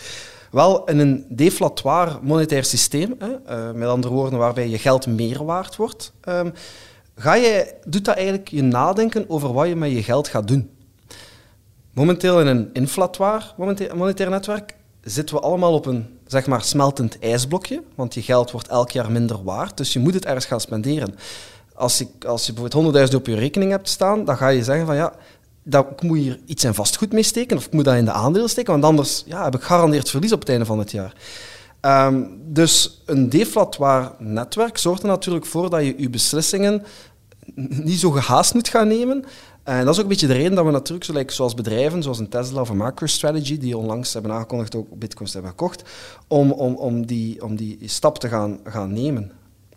Wel, 0.51 0.83
in 0.83 0.99
een 0.99 1.25
deflatoire 1.29 2.19
monetair 2.21 2.63
systeem, 2.63 3.15
hè, 3.19 3.73
met 3.73 3.87
andere 3.87 4.13
woorden 4.13 4.39
waarbij 4.39 4.69
je 4.69 4.77
geld 4.77 5.07
meer 5.07 5.45
waard 5.45 5.75
wordt, 5.75 6.13
um, 6.27 6.53
ga 7.19 7.33
je, 7.33 7.73
doet 7.85 8.05
dat 8.05 8.15
eigenlijk 8.15 8.47
je 8.47 8.61
nadenken 8.61 9.29
over 9.29 9.53
wat 9.53 9.67
je 9.67 9.75
met 9.75 9.91
je 9.91 10.03
geld 10.03 10.27
gaat 10.27 10.47
doen. 10.47 10.69
Momenteel 11.93 12.39
in 12.39 12.47
een 12.47 12.69
inflatoire 12.73 13.45
monetair 13.95 14.29
netwerk 14.29 14.75
zitten 15.01 15.35
we 15.35 15.41
allemaal 15.41 15.73
op 15.73 15.85
een 15.85 16.19
zeg 16.27 16.47
maar, 16.47 16.63
smeltend 16.63 17.19
ijsblokje, 17.19 17.83
want 17.95 18.13
je 18.13 18.21
geld 18.21 18.51
wordt 18.51 18.67
elk 18.67 18.91
jaar 18.91 19.11
minder 19.11 19.43
waard, 19.43 19.77
dus 19.77 19.93
je 19.93 19.99
moet 19.99 20.13
het 20.13 20.25
ergens 20.25 20.45
gaan 20.45 20.61
spenderen. 20.61 21.15
Als, 21.73 22.01
ik, 22.01 22.25
als 22.25 22.45
je 22.45 22.53
bijvoorbeeld 22.53 23.09
100.000 23.09 23.15
op 23.15 23.27
je 23.27 23.35
rekening 23.35 23.71
hebt 23.71 23.89
staan, 23.89 24.25
dan 24.25 24.37
ga 24.37 24.47
je 24.47 24.63
zeggen 24.63 24.85
van 24.85 24.95
ja, 24.95 25.13
dat, 25.63 25.87
ik 25.91 26.01
moet 26.01 26.17
hier 26.17 26.39
iets 26.45 26.63
in 26.63 26.73
vastgoed 26.73 27.11
mee 27.11 27.23
steken, 27.23 27.57
of 27.57 27.65
ik 27.65 27.73
moet 27.73 27.85
dat 27.85 27.95
in 27.95 28.05
de 28.05 28.11
aandelen 28.11 28.49
steken, 28.49 28.71
want 28.71 28.83
anders 28.83 29.23
ja, 29.25 29.43
heb 29.43 29.55
ik 29.55 29.61
garandeerd 29.61 30.09
verlies 30.09 30.31
op 30.31 30.39
het 30.39 30.49
einde 30.49 30.65
van 30.65 30.79
het 30.79 30.91
jaar. 30.91 31.13
Um, 31.81 32.39
dus 32.43 33.01
een 33.05 33.29
deflatoire 33.29 34.11
netwerk 34.17 34.77
zorgt 34.77 35.01
er 35.01 35.07
natuurlijk 35.07 35.45
voor 35.45 35.69
dat 35.69 35.81
je 35.85 35.93
je 35.97 36.09
beslissingen 36.09 36.83
niet 37.55 37.99
zo 37.99 38.11
gehaast 38.11 38.53
moet 38.53 38.69
gaan 38.69 38.87
nemen. 38.87 39.25
En 39.63 39.85
dat 39.85 39.93
is 39.93 39.97
ook 39.97 40.03
een 40.03 40.09
beetje 40.09 40.27
de 40.27 40.33
reden 40.33 40.55
dat 40.55 40.65
we 40.65 40.71
natuurlijk, 40.71 41.31
zoals 41.31 41.53
bedrijven, 41.53 42.03
zoals 42.03 42.19
een 42.19 42.29
Tesla 42.29 42.61
of 42.61 42.69
een 42.69 42.77
MicroStrategy, 42.77 43.57
die 43.57 43.77
onlangs 43.77 44.13
hebben 44.13 44.31
aangekondigd 44.31 44.75
ook 44.75 44.99
bitcoins 44.99 45.33
hebben 45.33 45.51
gekocht, 45.51 45.83
om, 46.27 46.51
om, 46.51 46.75
om, 46.75 47.05
die, 47.05 47.43
om 47.43 47.55
die 47.55 47.77
stap 47.85 48.17
te 48.17 48.27
gaan, 48.27 48.59
gaan 48.63 48.93
nemen. 48.93 49.31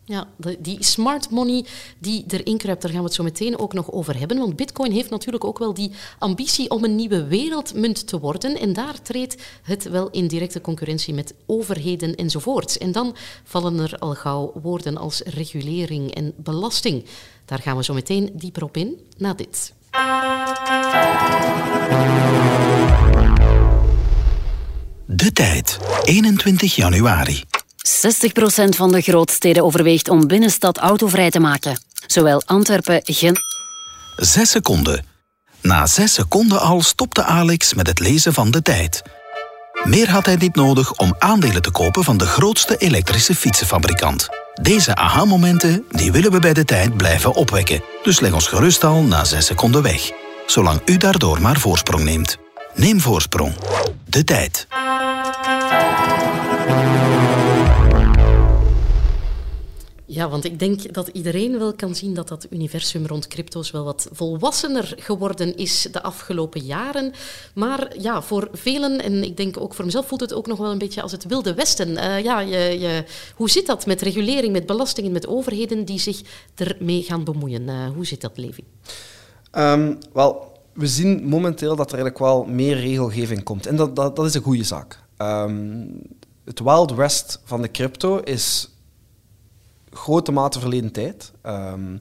Ja, 0.05 0.27
die 0.59 0.85
smart 0.85 1.31
money 1.31 1.65
die 1.99 2.25
erin 2.29 2.57
kruipt, 2.57 2.83
daar 2.83 2.91
gaan 2.91 3.01
we 3.01 3.07
het 3.07 3.15
zo 3.15 3.23
meteen 3.23 3.59
ook 3.59 3.73
nog 3.73 3.93
over 3.93 4.19
hebben. 4.19 4.39
Want 4.39 4.57
Bitcoin 4.57 4.93
heeft 4.93 5.11
natuurlijk 5.11 5.45
ook 5.45 5.59
wel 5.59 5.75
die 5.75 5.91
ambitie 6.19 6.71
om 6.71 6.85
een 6.85 6.95
nieuwe 6.95 7.27
wereldmunt 7.27 8.07
te 8.07 8.21
worden. 8.21 8.59
En 8.59 8.73
daar 8.73 9.03
treedt 9.03 9.43
het 9.63 9.91
wel 9.91 10.11
in 10.11 10.27
directe 10.27 10.61
concurrentie 10.61 11.15
met 11.15 11.35
overheden 11.47 12.15
enzovoorts. 12.15 12.79
En 12.79 12.93
dan 12.93 13.15
vallen 13.45 13.79
er 13.79 13.99
al 13.99 14.15
gauw 14.15 14.53
woorden 14.63 14.97
als 14.97 15.21
regulering 15.23 16.15
en 16.15 16.33
belasting. 16.37 17.05
Daar 17.53 17.63
gaan 17.63 17.77
we 17.77 17.85
zo 17.85 17.95
meteen 17.95 18.31
dieper 18.33 18.63
op 18.63 18.77
in 18.77 18.97
na 19.17 19.35
dit. 19.35 19.73
De 25.07 25.33
tijd, 25.33 25.79
21 26.05 26.75
januari. 26.75 27.45
60% 27.45 28.69
van 28.69 28.93
de 28.93 29.01
grootsteden 29.01 29.65
overweegt 29.65 30.09
om 30.09 30.27
binnenstad 30.27 30.79
autovrij 30.79 31.31
te 31.31 31.41
maken. 31.41 31.79
Zowel 32.07 32.43
Antwerpen, 32.45 33.01
Gent... 33.05 33.41
Zes 34.17 34.51
seconden. 34.51 35.07
Na 35.61 35.87
zes 35.87 36.15
seconden 36.15 36.61
al 36.61 36.83
stopte 36.83 37.25
Alex 37.25 37.75
met 37.75 37.87
het 37.87 37.99
lezen 37.99 38.33
van 38.33 38.51
de 38.51 38.63
tijd. 38.63 39.03
Meer 39.85 40.11
had 40.11 40.27
hij 40.27 40.37
niet 40.37 40.55
nodig 40.55 40.93
om 40.93 41.15
aandelen 41.19 41.63
te 41.63 41.71
kopen 41.71 42.05
van 42.05 42.17
de 42.17 42.27
grootste 42.27 42.77
elektrische 42.77 43.35
fietsenfabrikant. 43.35 44.42
Deze 44.61 44.95
aha-momenten 44.95 45.85
die 45.91 46.13
willen 46.13 46.31
we 46.31 46.39
bij 46.39 46.53
de 46.53 46.65
tijd 46.65 46.97
blijven 46.97 47.35
opwekken. 47.35 47.83
Dus 48.03 48.21
leg 48.21 48.33
ons 48.33 48.47
gerust 48.47 48.85
al 48.85 49.03
na 49.03 49.25
6 49.25 49.47
seconden 49.47 49.83
weg. 49.83 50.11
Zolang 50.47 50.81
u 50.85 50.97
daardoor 50.97 51.41
maar 51.41 51.59
voorsprong 51.59 52.05
neemt. 52.05 52.39
Neem 52.75 53.01
voorsprong. 53.01 53.55
De 54.05 54.25
tijd. 54.25 54.67
Ja, 60.13 60.29
want 60.29 60.45
ik 60.45 60.59
denk 60.59 60.93
dat 60.95 61.09
iedereen 61.09 61.59
wel 61.59 61.73
kan 61.75 61.95
zien 61.95 62.15
dat 62.15 62.29
dat 62.29 62.47
universum 62.51 63.07
rond 63.07 63.27
crypto's 63.27 63.71
wel 63.71 63.85
wat 63.85 64.09
volwassener 64.13 64.95
geworden 64.97 65.57
is 65.57 65.89
de 65.93 66.03
afgelopen 66.03 66.61
jaren. 66.61 67.13
Maar 67.55 67.99
ja, 67.99 68.23
voor 68.23 68.49
velen, 68.53 69.03
en 69.03 69.25
ik 69.25 69.37
denk 69.37 69.61
ook 69.61 69.75
voor 69.75 69.85
mezelf, 69.85 70.07
voelt 70.07 70.21
het 70.21 70.33
ook 70.33 70.47
nog 70.47 70.59
wel 70.59 70.71
een 70.71 70.79
beetje 70.79 71.03
als 71.03 71.13
het 71.13 71.27
wilde 71.27 71.55
westen. 71.55 71.89
Uh, 71.89 72.23
ja, 72.23 72.41
je, 72.41 72.59
je, 72.59 73.05
hoe 73.37 73.51
zit 73.51 73.67
dat 73.67 73.87
met 73.87 74.03
regulering, 74.03 74.53
met 74.53 74.67
belastingen, 74.67 75.13
met 75.13 75.27
overheden 75.27 75.85
die 75.85 75.99
zich 75.99 76.21
ermee 76.55 77.03
gaan 77.03 77.25
bemoeien? 77.25 77.63
Uh, 77.63 77.89
hoe 77.95 78.07
zit 78.07 78.21
dat, 78.21 78.33
Levi? 78.35 78.65
Um, 79.53 79.99
wel, 80.13 80.53
we 80.73 80.87
zien 80.87 81.25
momenteel 81.25 81.77
dat 81.77 81.93
er 81.93 81.99
eigenlijk 81.99 82.19
wel 82.19 82.45
meer 82.45 82.77
regelgeving 82.77 83.43
komt. 83.43 83.67
En 83.67 83.77
dat, 83.77 83.97
dat, 83.97 84.17
dat 84.17 84.27
is 84.27 84.35
een 84.35 84.43
goede 84.43 84.65
zaak. 84.65 85.03
Um, 85.19 86.03
het 86.45 86.61
Wild 86.61 86.95
West 86.95 87.41
van 87.45 87.63
de 87.63 87.71
crypto 87.71 88.19
is 88.19 88.72
grote 89.93 90.33
mate 90.33 90.61
verleden 90.61 90.93
tijd. 90.93 91.33
Um, 91.47 92.01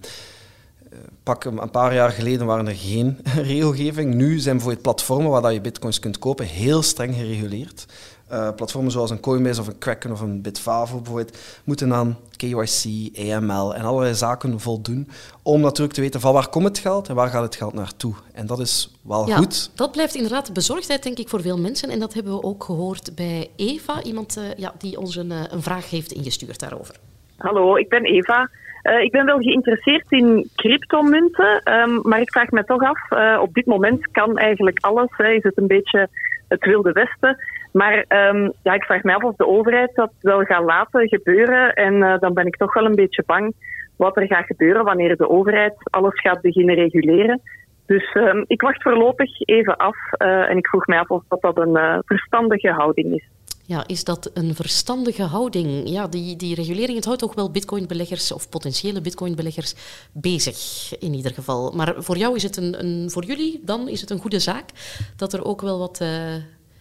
pak 1.24 1.44
een 1.44 1.72
paar 1.72 1.94
jaar 1.94 2.12
geleden 2.12 2.46
waren 2.46 2.68
er 2.68 2.76
geen 2.76 3.20
regelgeving. 3.52 4.14
Nu 4.14 4.40
zijn 4.40 4.56
bijvoorbeeld 4.56 4.84
platformen 4.84 5.32
waar 5.32 5.54
je 5.54 5.62
bitcoins 5.62 6.00
kunt 6.00 6.20
kopen 6.20 6.46
heel 6.46 6.82
streng 6.82 7.16
gereguleerd. 7.16 7.86
Uh, 8.32 8.50
platformen 8.56 8.92
zoals 8.92 9.10
een 9.10 9.20
Coinbase 9.20 9.62
of 9.62 9.68
een 9.68 9.78
Kraken 9.78 10.12
of 10.12 10.20
een 10.22 10.42
Bitfavo 10.42 10.98
bijvoorbeeld 10.98 11.38
moeten 11.64 11.94
aan 11.94 12.18
KYC, 12.36 13.10
AML 13.18 13.76
en 13.76 13.84
allerlei 13.84 14.16
zaken 14.16 14.60
voldoen 14.60 15.10
om 15.42 15.62
natuurlijk 15.62 15.94
te 15.94 16.02
weten 16.02 16.20
van 16.20 16.34
waar 16.34 16.50
komt 16.50 16.66
het 16.66 16.78
geld 16.78 17.10
en 17.10 17.16
waar 17.16 17.30
gaat 17.30 17.44
het 17.44 17.56
geld 17.56 17.74
naartoe. 17.74 18.14
En 18.34 18.46
dat 18.46 18.60
is 18.60 18.92
wel 19.02 19.28
ja, 19.28 19.38
goed. 19.38 19.72
Dat 19.76 19.92
blijft 19.92 20.16
inderdaad 20.16 20.46
de 20.46 20.52
bezorgdheid 20.52 21.04
denk 21.04 21.18
ik 21.18 21.30
voor 21.30 21.42
veel 21.42 21.58
mensen 21.58 21.90
en 21.90 22.00
dat 22.00 22.14
hebben 22.14 22.34
we 22.34 22.44
ook 22.44 22.64
gehoord 22.64 23.16
bij 23.16 23.50
Eva, 23.56 24.04
iemand 24.04 24.38
uh, 24.38 24.44
ja, 24.58 24.74
die 24.78 25.00
ons 25.00 25.16
een, 25.16 25.32
een 25.32 25.64
vraag 25.64 25.90
heeft 25.90 26.12
ingestuurd 26.12 26.60
daarover. 26.60 26.96
Hallo, 27.42 27.76
ik 27.76 27.90
ben 27.90 28.04
Eva. 28.04 28.50
Uh, 28.84 29.00
ik 29.00 29.12
ben 29.12 29.26
wel 29.26 29.38
geïnteresseerd 29.38 30.06
in 30.12 30.50
cryptomunten, 30.56 31.74
um, 31.74 32.00
maar 32.04 32.22
ik 32.22 32.32
vraag 32.32 32.50
me 32.50 32.64
toch 32.64 32.82
af, 32.82 33.12
uh, 33.12 33.42
op 33.42 33.54
dit 33.54 33.66
moment 33.66 34.12
kan 34.12 34.38
eigenlijk 34.38 34.80
alles. 34.80 35.18
Is 35.18 35.44
het 35.44 35.58
een 35.58 35.68
beetje 35.68 36.08
het 36.48 36.66
wilde 36.66 36.92
westen. 36.92 37.38
Maar 37.72 38.06
um, 38.08 38.52
ja, 38.64 38.74
ik 38.74 38.84
vraag 38.84 39.04
me 39.04 39.16
af 39.16 39.24
of 39.24 39.36
de 39.36 39.48
overheid 39.48 39.96
dat 39.96 40.12
wel 40.22 40.44
gaat 40.44 40.64
laten 40.64 41.08
gebeuren. 41.08 41.74
En 41.74 41.94
uh, 41.94 42.20
dan 42.20 42.34
ben 42.34 42.46
ik 42.46 42.58
toch 42.58 42.74
wel 42.74 42.86
een 42.86 42.96
beetje 42.96 43.24
bang 43.26 43.54
wat 43.96 44.18
er 44.18 44.28
gaat 44.28 44.46
gebeuren 44.46 44.84
wanneer 44.84 45.18
de 45.18 45.30
overheid 45.30 45.74
alles 45.84 46.20
gaat 46.20 46.42
beginnen 46.42 46.76
reguleren. 46.76 47.42
Dus 47.86 48.12
ehm, 48.12 48.44
ik 48.48 48.62
wacht 48.62 48.82
voorlopig 48.82 49.42
even 49.42 49.78
af 49.78 49.98
eh, 50.12 50.50
en 50.50 50.58
ik 50.58 50.68
vroeg 50.68 50.86
mij 50.86 51.00
af 51.00 51.10
of 51.10 51.24
dat, 51.28 51.42
dat 51.42 51.58
een 51.58 52.02
verstandige 52.06 52.72
houding 52.72 53.14
is. 53.14 53.24
Ja, 53.72 53.88
is 53.88 54.04
dat 54.04 54.32
een 54.34 54.56
verstandige 54.56 55.24
houding? 55.24 55.90
Ja, 55.90 56.08
die, 56.08 56.36
die 56.36 56.56
regulering, 56.56 56.96
het 56.96 57.06
houdt 57.06 57.20
toch 57.20 57.36
wel 57.36 57.52
bitcoinbeleggers 57.52 58.32
of 58.32 58.50
potentiële 58.50 59.02
bitcoinbeleggers 59.02 59.74
bezig, 60.12 60.58
in 61.00 61.14
ieder 61.14 61.34
geval. 61.34 61.72
Maar 61.76 61.96
voor 61.98 62.18
jou 62.18 62.36
is 62.36 62.44
het 62.44 62.58
een, 62.58 62.86
een 62.86 63.12
voor 63.12 63.26
jullie 63.26 63.62
dan 63.66 63.88
is 63.88 64.02
het 64.02 64.10
een 64.10 64.20
goede 64.20 64.40
zaak 64.40 64.70
dat 65.16 65.34
er 65.34 65.46
ook 65.46 65.62
wel 65.62 65.80
wat... 65.80 66.00
Uh... 66.02 66.10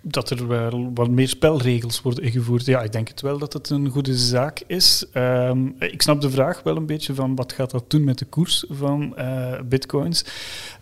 Dat 0.02 0.30
er 0.30 0.48
wel 0.48 0.90
wat 0.94 1.10
meer 1.10 1.28
spelregels 1.28 2.02
worden 2.02 2.24
ingevoerd. 2.24 2.64
Ja, 2.64 2.82
ik 2.82 2.92
denk 2.92 3.08
het 3.08 3.20
wel 3.20 3.38
dat 3.38 3.52
het 3.52 3.70
een 3.70 3.88
goede 3.88 4.16
zaak 4.16 4.62
is. 4.66 5.06
Um, 5.14 5.74
ik 5.78 6.02
snap 6.02 6.20
de 6.20 6.30
vraag 6.30 6.62
wel 6.62 6.76
een 6.76 6.86
beetje 6.86 7.14
van 7.14 7.34
wat 7.34 7.52
gaat 7.52 7.70
dat 7.70 7.90
doen 7.90 8.04
met 8.04 8.18
de 8.18 8.24
koers 8.24 8.64
van 8.68 9.14
uh, 9.18 9.60
bitcoins. 9.64 10.24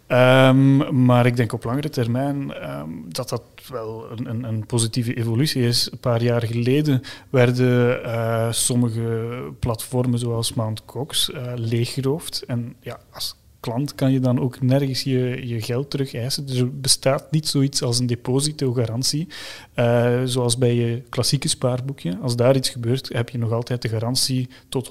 Um, 0.08 1.04
maar 1.04 1.26
ik 1.26 1.36
denk 1.36 1.52
op 1.52 1.64
langere 1.64 1.88
termijn 1.88 2.70
um, 2.70 3.04
dat 3.08 3.28
dat 3.28 3.42
wel 3.68 4.10
een, 4.10 4.28
een, 4.30 4.44
een, 4.44 4.66
positieve 4.66 5.14
evolutie 5.14 5.62
is. 5.62 5.92
Een 5.92 5.98
paar 5.98 6.22
jaar 6.22 6.42
geleden 6.42 7.02
werden 7.30 8.00
uh, 8.04 8.52
sommige 8.52 9.38
platformen 9.58 10.18
zoals 10.18 10.54
Mt. 10.54 10.82
Gox 10.86 11.28
uh, 11.28 11.52
leeggeroofd. 11.56 12.44
En 12.46 12.74
ja, 12.80 13.00
als 13.10 13.36
klant 13.60 13.94
kan 13.94 14.12
je 14.12 14.20
dan 14.20 14.40
ook 14.40 14.60
nergens 14.60 15.02
je, 15.02 15.46
je 15.46 15.62
geld 15.62 15.90
terug 15.90 16.14
eisen. 16.14 16.46
Dus 16.46 16.58
er 16.58 16.80
bestaat 16.80 17.30
niet 17.30 17.48
zoiets 17.48 17.82
als 17.82 17.98
een 17.98 18.06
depositogarantie, 18.06 19.28
uh, 19.76 20.20
zoals 20.24 20.58
bij 20.58 20.74
je 20.74 21.02
klassieke 21.08 21.48
spaarboekje. 21.48 22.18
Als 22.22 22.36
daar 22.36 22.56
iets 22.56 22.68
gebeurt, 22.68 23.12
heb 23.12 23.28
je 23.28 23.38
nog 23.38 23.52
altijd 23.52 23.82
de 23.82 23.88
garantie 23.88 24.48
tot 24.68 24.88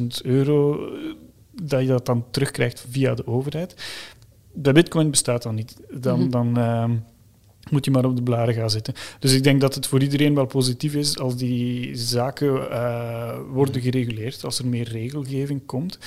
100.000 0.00 0.06
euro 0.22 0.88
dat 1.62 1.80
je 1.80 1.86
dat 1.86 2.06
dan 2.06 2.24
terugkrijgt 2.30 2.86
via 2.90 3.14
de 3.14 3.26
overheid 3.26 3.74
bij 4.52 4.72
Bitcoin 4.72 5.10
bestaat 5.10 5.42
dat 5.42 5.52
niet. 5.52 5.76
Dan, 5.90 6.20
-hmm. 6.20 6.30
dan 6.30 6.58
uh, 6.58 6.90
moet 7.72 7.84
je 7.84 7.90
maar 7.90 8.04
op 8.04 8.16
de 8.16 8.22
blaren 8.22 8.54
gaan 8.54 8.70
zitten. 8.70 8.94
Dus 9.18 9.32
ik 9.32 9.42
denk 9.42 9.60
dat 9.60 9.74
het 9.74 9.86
voor 9.86 10.02
iedereen 10.02 10.34
wel 10.34 10.46
positief 10.46 10.94
is 10.94 11.18
als 11.18 11.36
die 11.36 11.96
zaken 11.96 12.54
uh, 12.54 13.30
worden 13.52 13.82
gereguleerd, 13.82 14.44
als 14.44 14.58
er 14.58 14.66
meer 14.66 14.88
regelgeving 14.88 15.66
komt. 15.66 15.98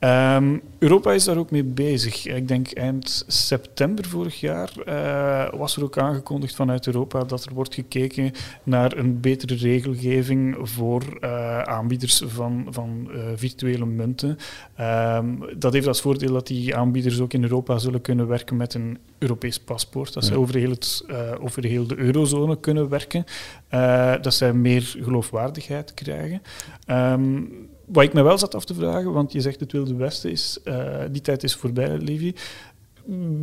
Um, 0.00 0.60
Europa 0.78 1.12
is 1.12 1.24
daar 1.24 1.36
ook 1.36 1.50
mee 1.50 1.64
bezig. 1.64 2.26
Ik 2.26 2.48
denk 2.48 2.70
eind 2.70 3.24
september 3.26 4.04
vorig 4.04 4.40
jaar 4.40 4.70
uh, 4.88 5.58
was 5.58 5.76
er 5.76 5.82
ook 5.82 5.98
aangekondigd 5.98 6.54
vanuit 6.54 6.86
Europa 6.86 7.24
dat 7.24 7.44
er 7.44 7.54
wordt 7.54 7.74
gekeken 7.74 8.32
naar 8.62 8.96
een 8.96 9.20
betere 9.20 9.54
regelgeving 9.54 10.56
voor 10.60 11.02
uh, 11.20 11.62
aanbieders 11.62 12.22
van, 12.26 12.66
van 12.70 13.10
virtuele 13.36 13.86
munten. 13.86 14.38
Um, 14.80 15.44
dat 15.58 15.72
heeft 15.72 15.86
als 15.86 16.00
voordeel 16.00 16.32
dat 16.32 16.46
die 16.46 16.76
aanbieders 16.76 17.20
ook 17.20 17.32
in 17.32 17.42
Europa 17.42 17.78
zullen 17.78 18.00
kunnen 18.00 18.26
werken 18.26 18.56
met 18.56 18.74
een 18.74 18.98
Europees 19.18 19.58
paspoort. 19.58 20.12
Dat 20.12 20.24
ze 20.24 20.38
over 20.38 20.54
heel, 20.54 20.70
het, 20.70 21.04
uh, 21.14 21.44
over 21.44 21.64
heel 21.64 21.86
de 21.86 21.96
eurozone 21.96 22.60
kunnen 22.60 22.88
werken. 22.88 23.24
Uh, 23.70 24.14
dat 24.20 24.34
zij 24.34 24.52
meer 24.52 24.96
geloofwaardigheid 25.00 25.94
krijgen. 25.94 26.42
Um, 26.90 27.68
wat 27.86 28.04
ik 28.04 28.12
me 28.12 28.22
wel 28.22 28.38
zat 28.38 28.54
af 28.54 28.64
te 28.64 28.74
vragen, 28.74 29.12
want 29.12 29.32
je 29.32 29.40
zegt 29.40 29.60
het 29.60 29.72
Wilde 29.72 29.94
Westen 29.94 30.30
is, 30.30 30.58
uh, 30.64 30.86
die 31.10 31.20
tijd 31.20 31.42
is 31.42 31.54
voorbij, 31.54 31.98
Levi. 31.98 32.34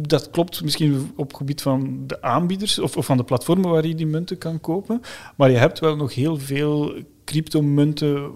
Dat 0.08 0.30
klopt 0.30 0.64
misschien 0.64 1.12
op 1.16 1.28
het 1.28 1.38
gebied 1.38 1.62
van 1.62 2.04
de 2.08 2.22
aanbieders 2.22 2.80
of, 2.80 2.98
of 2.98 3.06
van 3.06 3.18
de 3.18 3.24
platformen 3.24 3.70
waar 3.70 3.88
je 3.88 3.96
die 3.96 4.08
munten 4.08 4.38
kan 4.38 4.60
kopen. 4.60 5.02
Maar 5.36 5.52
je 5.52 5.58
hebt 5.58 5.80
wel 5.80 5.96
nog 5.96 6.14
heel 6.14 6.38
veel 6.38 6.94
cryptomunten 7.26 8.32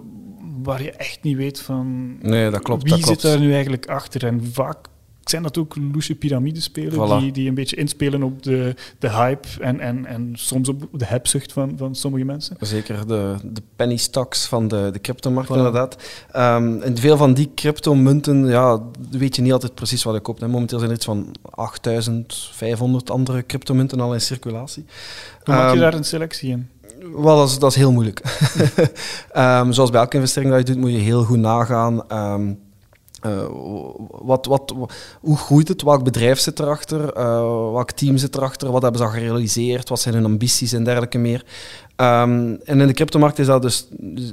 waar 0.63 0.84
je 0.84 0.92
echt 0.92 1.24
niet 1.24 1.38
weet 1.38 1.62
van 1.62 2.18
nee, 2.22 2.50
dat 2.50 2.62
klopt, 2.62 2.84
wie 2.84 2.92
dat 2.92 3.00
zit 3.00 3.08
klopt. 3.08 3.22
daar 3.22 3.39
nu 3.39 3.54
eigenlijk 3.54 3.88
achter. 3.88 4.25
En 4.25 4.46
vaak 4.51 4.88
zijn 5.29 5.44
dat 5.44 5.58
ook 5.58 5.75
loesje 5.94 6.15
piramidespelen 6.15 6.94
Voilà. 6.94 7.20
die, 7.22 7.32
die 7.32 7.48
een 7.48 7.53
beetje 7.53 7.75
inspelen 7.75 8.24
op 8.24 8.44
de, 8.44 8.75
de 9.00 9.10
hype 9.10 9.48
en, 9.60 9.79
en, 9.79 10.05
en 10.05 10.32
soms 10.34 10.70
op 10.70 10.88
de 10.91 11.05
hebzucht 11.05 11.53
van, 11.53 11.74
van 11.77 11.96
sommige 11.96 12.25
mensen. 12.25 12.58
Zeker 12.60 13.08
de, 13.08 13.36
de 13.44 13.62
penny 13.75 13.98
stocks 13.98 14.46
van 14.46 14.67
de, 14.67 14.89
de 14.94 15.01
cryptomarkt, 15.01 15.50
Voilà. 15.50 15.55
inderdaad. 15.55 15.96
Um, 16.36 16.82
en 16.82 16.98
veel 16.98 17.17
van 17.17 17.34
die 17.34 17.51
cryptomunten, 17.55 18.46
ja, 18.48 18.82
weet 19.12 19.36
je 19.36 19.41
niet 19.41 19.53
altijd 19.53 19.75
precies 19.75 20.03
wat 20.03 20.13
je 20.13 20.20
koopt. 20.22 20.41
Hè. 20.41 20.48
Momenteel 20.48 20.77
zijn 20.77 20.89
er 20.89 20.96
iets 20.98 21.05
van 21.05 21.36
8500 21.51 23.10
andere 23.10 23.46
cryptomunten 23.46 24.00
al 24.00 24.13
in 24.13 24.22
circulatie. 24.22 24.86
Hoe 25.44 25.53
maak 25.55 25.67
je 25.70 25.75
Um, 25.75 25.79
daar 25.82 25.94
een 25.94 26.03
selectie 26.03 26.50
in? 26.50 26.70
Wel, 27.15 27.38
dat 27.38 27.50
is, 27.50 27.60
dat 27.60 27.72
is 27.72 27.77
heel 27.77 27.91
moeilijk. 27.91 28.22
Um, 29.38 29.74
zoals 29.74 29.90
bij 29.90 30.00
elke 30.01 30.16
investering 30.16 30.51
dat 30.51 30.68
je 30.68 30.74
doet, 30.74 30.81
moet 30.81 30.92
je 30.92 30.98
heel 30.98 31.24
goed 31.24 31.38
nagaan. 31.38 32.01
Uh, 33.25 33.46
wat, 34.10 34.46
wat, 34.46 34.74
hoe 35.20 35.38
groeit 35.38 35.68
het? 35.68 35.82
Welk 35.82 36.04
bedrijf 36.04 36.40
zit 36.40 36.60
erachter? 36.60 37.18
Uh, 37.18 37.72
welk 37.72 37.92
team 37.92 38.18
zit 38.18 38.36
erachter? 38.36 38.72
Wat 38.72 38.82
hebben 38.82 39.01
ze 39.01 39.08
al 39.08 39.14
gerealiseerd? 39.14 39.90
Wat 39.90 40.00
zijn 40.00 40.16
hun 40.16 40.25
ambities 40.25 40.74
en 40.74 40.84
dergelijke 40.84 41.18
meer? 41.18 41.46
Um, 41.98 42.60
en 42.64 42.82
in 42.82 42.88
de 42.88 42.94
cryptomarkt 42.94 43.40
is 43.40 43.46
dat 43.46 43.62
dus 43.62 43.88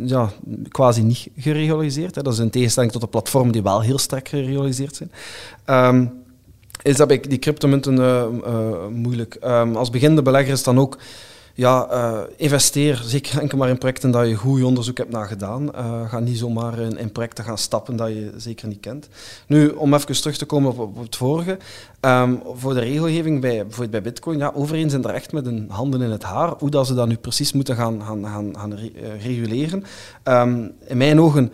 ja, 0.05 0.31
quasi 0.69 1.03
niet 1.03 1.29
gerealiseerd. 1.37 2.15
Hè. 2.15 2.23
Dat 2.23 2.33
is 2.33 2.39
in 2.39 2.51
tegenstelling 2.51 2.93
tot 2.93 3.01
de 3.01 3.07
platformen 3.07 3.53
die 3.53 3.63
wel 3.63 3.81
heel 3.81 3.99
sterk 3.99 4.29
gerealiseerd 4.29 4.97
zijn. 4.97 5.13
Um, 5.95 6.13
is 6.83 6.97
dat 6.97 7.09
bij 7.09 7.21
die 7.21 7.39
cryptomunten 7.39 7.97
uh, 7.97 8.87
moeilijk. 8.91 9.39
Um, 9.45 9.77
als 9.77 9.91
beginnende 9.91 10.23
belegger 10.23 10.53
is 10.53 10.63
dan 10.63 10.79
ook 10.79 10.99
ja, 11.55 11.89
uh, 11.91 12.21
investeer 12.37 13.01
zeker 13.05 13.41
enkel 13.41 13.59
maar 13.59 13.69
in 13.69 13.79
projecten 13.79 14.11
dat 14.11 14.29
je 14.29 14.35
goed 14.35 14.63
onderzoek 14.63 14.97
hebt 14.97 15.11
naar 15.11 15.27
gedaan. 15.27 15.71
Uh, 15.75 16.09
ga 16.09 16.19
niet 16.19 16.39
zomaar 16.39 16.79
in, 16.79 16.99
in, 16.99 17.13
projecten 17.13 17.45
gaan 17.45 17.59
stappen 17.59 17.97
dat 17.97 18.09
je 18.09 18.33
zeker 18.37 18.69
niet 18.69 18.81
kent. 18.81 19.09
Nu, 19.47 19.69
om 19.69 19.95
even 19.95 20.21
terug 20.21 20.37
te 20.37 20.45
komen 20.45 20.79
op, 20.79 20.99
het 20.99 21.17
vorige. 21.17 21.59
Um, 22.01 22.43
voor 22.55 22.75
de 22.75 22.81
regelgeving 22.81 23.41
bij, 23.41 23.57
bijvoorbeeld 23.57 23.91
bij 23.91 24.03
Bitcoin, 24.03 24.39
ja, 24.39 24.53
overeen 24.55 24.91
zijn 24.91 25.05
er 25.05 25.15
echt 25.15 25.33
met 25.33 25.45
hun 25.45 25.67
handen 25.69 26.03
in 26.03 26.11
het 26.11 26.23
haar 26.23 26.55
hoe 26.59 26.71
dat 26.71 26.87
ze 26.87 26.95
dat 26.95 27.09
nu 27.09 27.17
precies 27.17 27.53
moeten 27.53 27.77
gaan, 27.77 28.03
gaan, 28.03 28.55
gaan, 28.57 28.73
uh, 28.73 29.23
reguleren. 29.23 29.85
Um, 30.25 30.73
in 30.87 30.97
mijn 30.97 31.21
ogen, 31.21 31.53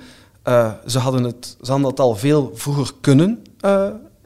ze, 0.86 0.98
hadden 0.98 1.24
het, 1.24 1.56
ze 1.62 1.70
hadden 1.70 1.90
het 1.90 2.00
al 2.00 2.16
veel 2.16 2.50
vroeger 2.54 2.92
kunnen 3.00 3.42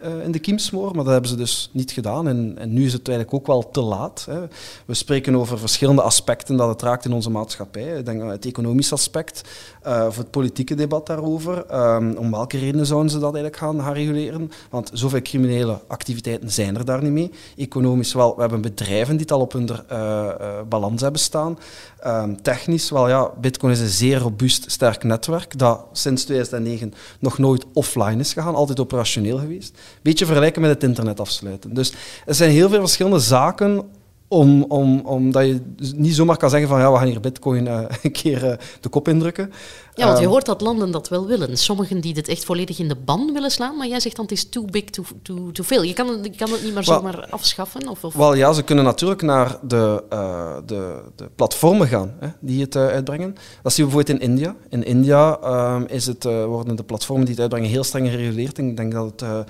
uh, 0.05 0.25
in 0.25 0.33
de 0.33 0.39
kiem 0.39 0.59
smoren, 0.59 0.95
maar 0.95 1.05
dat 1.05 1.13
hebben 1.13 1.31
ze 1.31 1.37
dus 1.37 1.71
niet 1.73 1.91
gedaan. 1.91 2.29
En, 2.29 2.55
en, 2.59 2.73
nu 2.73 2.85
is 2.85 2.93
het 2.93 3.09
eigenlijk 3.09 3.37
ook 3.37 3.47
wel 3.47 3.71
te 3.71 3.81
laat. 3.81 4.25
Hè. 4.31 4.41
We 4.87 4.95
spreken 4.95 5.37
over 5.37 5.59
verschillende 5.59 6.03
aspecten 6.03 6.57
dat 6.57 6.69
het 6.69 6.83
raakt 6.83 7.05
in 7.05 7.13
onze 7.13 7.31
maatschappij. 7.31 7.99
Ik 7.99 8.05
denk 8.05 8.21
aan 8.21 8.29
het 8.29 8.47
economisch 8.47 8.93
aspect, 8.93 9.43
uh, 9.87 10.05
of 10.09 10.17
het 10.17 10.31
politieke 10.31 10.75
debat 10.75 11.07
daarover. 11.07 11.65
Um, 11.95 12.17
om 12.17 12.31
welke 12.31 12.59
redenen 12.59 12.87
zouden 12.87 13.11
ze 13.11 13.19
dat 13.19 13.35
eigenlijk 13.35 13.57
gaan, 13.57 13.93
reguleren? 13.93 14.51
Want 14.71 14.91
zoveel 14.93 15.23
criminele 15.23 15.81
activiteiten 15.87 16.51
zijn 16.51 16.77
er 16.77 16.85
daar 16.85 17.03
niet 17.03 17.13
mee. 17.13 17.31
Economisch 17.57 18.13
wel, 18.13 18.35
we 18.35 18.41
hebben 18.41 18.61
bedrijven 18.61 19.13
die 19.13 19.21
het 19.21 19.33
al 19.33 19.41
op 19.41 19.53
hun 19.53 19.69
uh, 19.69 19.99
uh, 20.41 20.61
balans 20.69 21.03
hebben 21.03 21.21
staan. 21.21 21.59
Um, 22.07 22.43
technisch, 22.43 22.91
wel 22.91 23.09
ja, 23.09 23.31
Bitcoin 23.41 23.73
is 23.73 23.81
een 23.81 23.89
zeer 23.89 24.19
robuust, 24.19 24.71
sterk 24.71 25.05
netwerk 25.05 25.59
dat 25.59 25.85
sinds 25.93 26.25
2009 26.25 26.95
nog 27.19 27.39
nooit 27.39 27.65
offline 27.73 28.21
is 28.21 28.33
gegaan, 28.33 28.55
altijd 28.55 28.81
operationeel 28.81 29.39
geweest. 29.39 29.79
Beetje 30.03 30.27
vergelijken 30.27 30.61
met 30.61 30.71
het 30.71 30.83
internet 30.83 31.21
afsluiten. 31.21 31.75
Dus 31.75 31.93
er 32.27 32.35
zijn 32.35 32.51
heel 32.51 32.69
veel 32.69 32.81
verschillende 32.81 33.21
zaken 33.21 33.85
om, 34.33 34.65
om, 34.69 35.01
omdat 35.01 35.47
je 35.47 35.61
niet 35.97 36.15
zomaar 36.15 36.37
kan 36.37 36.51
zeggen 36.51 36.69
van 36.69 36.79
ja, 36.81 36.93
we 36.93 36.99
gaan 36.99 37.07
hier 37.07 37.21
bitcoin 37.21 37.67
uh, 37.67 37.81
een 38.03 38.13
keer 38.13 38.45
uh, 38.45 38.53
de 38.81 38.89
kop 38.89 39.09
indrukken. 39.09 39.53
Ja, 39.95 40.07
want 40.07 40.19
je 40.19 40.27
hoort 40.27 40.47
dat 40.47 40.61
landen 40.61 40.91
dat 40.91 41.09
wel 41.09 41.27
willen. 41.27 41.57
Sommigen 41.57 42.01
die 42.01 42.15
dit 42.15 42.29
echt 42.29 42.45
volledig 42.45 42.79
in 42.79 42.89
de 42.89 42.97
ban 42.97 43.33
willen 43.33 43.51
slaan, 43.51 43.77
maar 43.77 43.87
jij 43.87 44.01
zegt 44.01 44.17
dan 44.17 44.25
het 44.25 44.35
is 44.35 44.49
too 44.49 44.65
big, 44.65 44.85
too, 44.85 45.05
too, 45.23 45.53
too 45.53 45.65
veel. 45.65 45.83
Je 45.83 45.93
kan, 45.93 46.19
je 46.23 46.37
kan 46.37 46.51
het 46.51 46.63
niet 46.63 46.75
maar 46.75 46.85
well, 46.85 46.97
zomaar 46.97 47.27
afschaffen? 47.31 47.89
Of, 47.89 48.05
of? 48.05 48.15
Wel 48.15 48.35
ja, 48.35 48.53
ze 48.53 48.63
kunnen 48.63 48.85
natuurlijk 48.85 49.23
naar 49.23 49.59
de, 49.63 50.05
uh, 50.13 50.57
de, 50.67 51.03
de 51.17 51.31
platformen 51.35 51.89
gaan 51.89 52.15
hè, 52.19 52.29
die 52.41 52.61
het 52.61 52.77
uitbrengen. 52.77 53.35
Dat 53.63 53.73
zien 53.73 53.87
we 53.87 53.93
bijvoorbeeld 53.93 54.23
in 54.23 54.31
India. 54.31 54.57
In 54.69 54.85
India 54.85 55.39
is 55.87 56.07
het, 56.07 56.25
worden 56.25 56.77
de 56.77 56.85
platformen 56.85 57.25
die 57.25 57.35
het 57.35 57.43
uitbrengen 57.43 57.71
heel 57.71 57.85
streng 57.85 58.09
gereguleerd. 58.09 58.59
Ik 58.59 58.77
denk 58.77 58.93
dat 58.93 59.21
het 59.21 59.47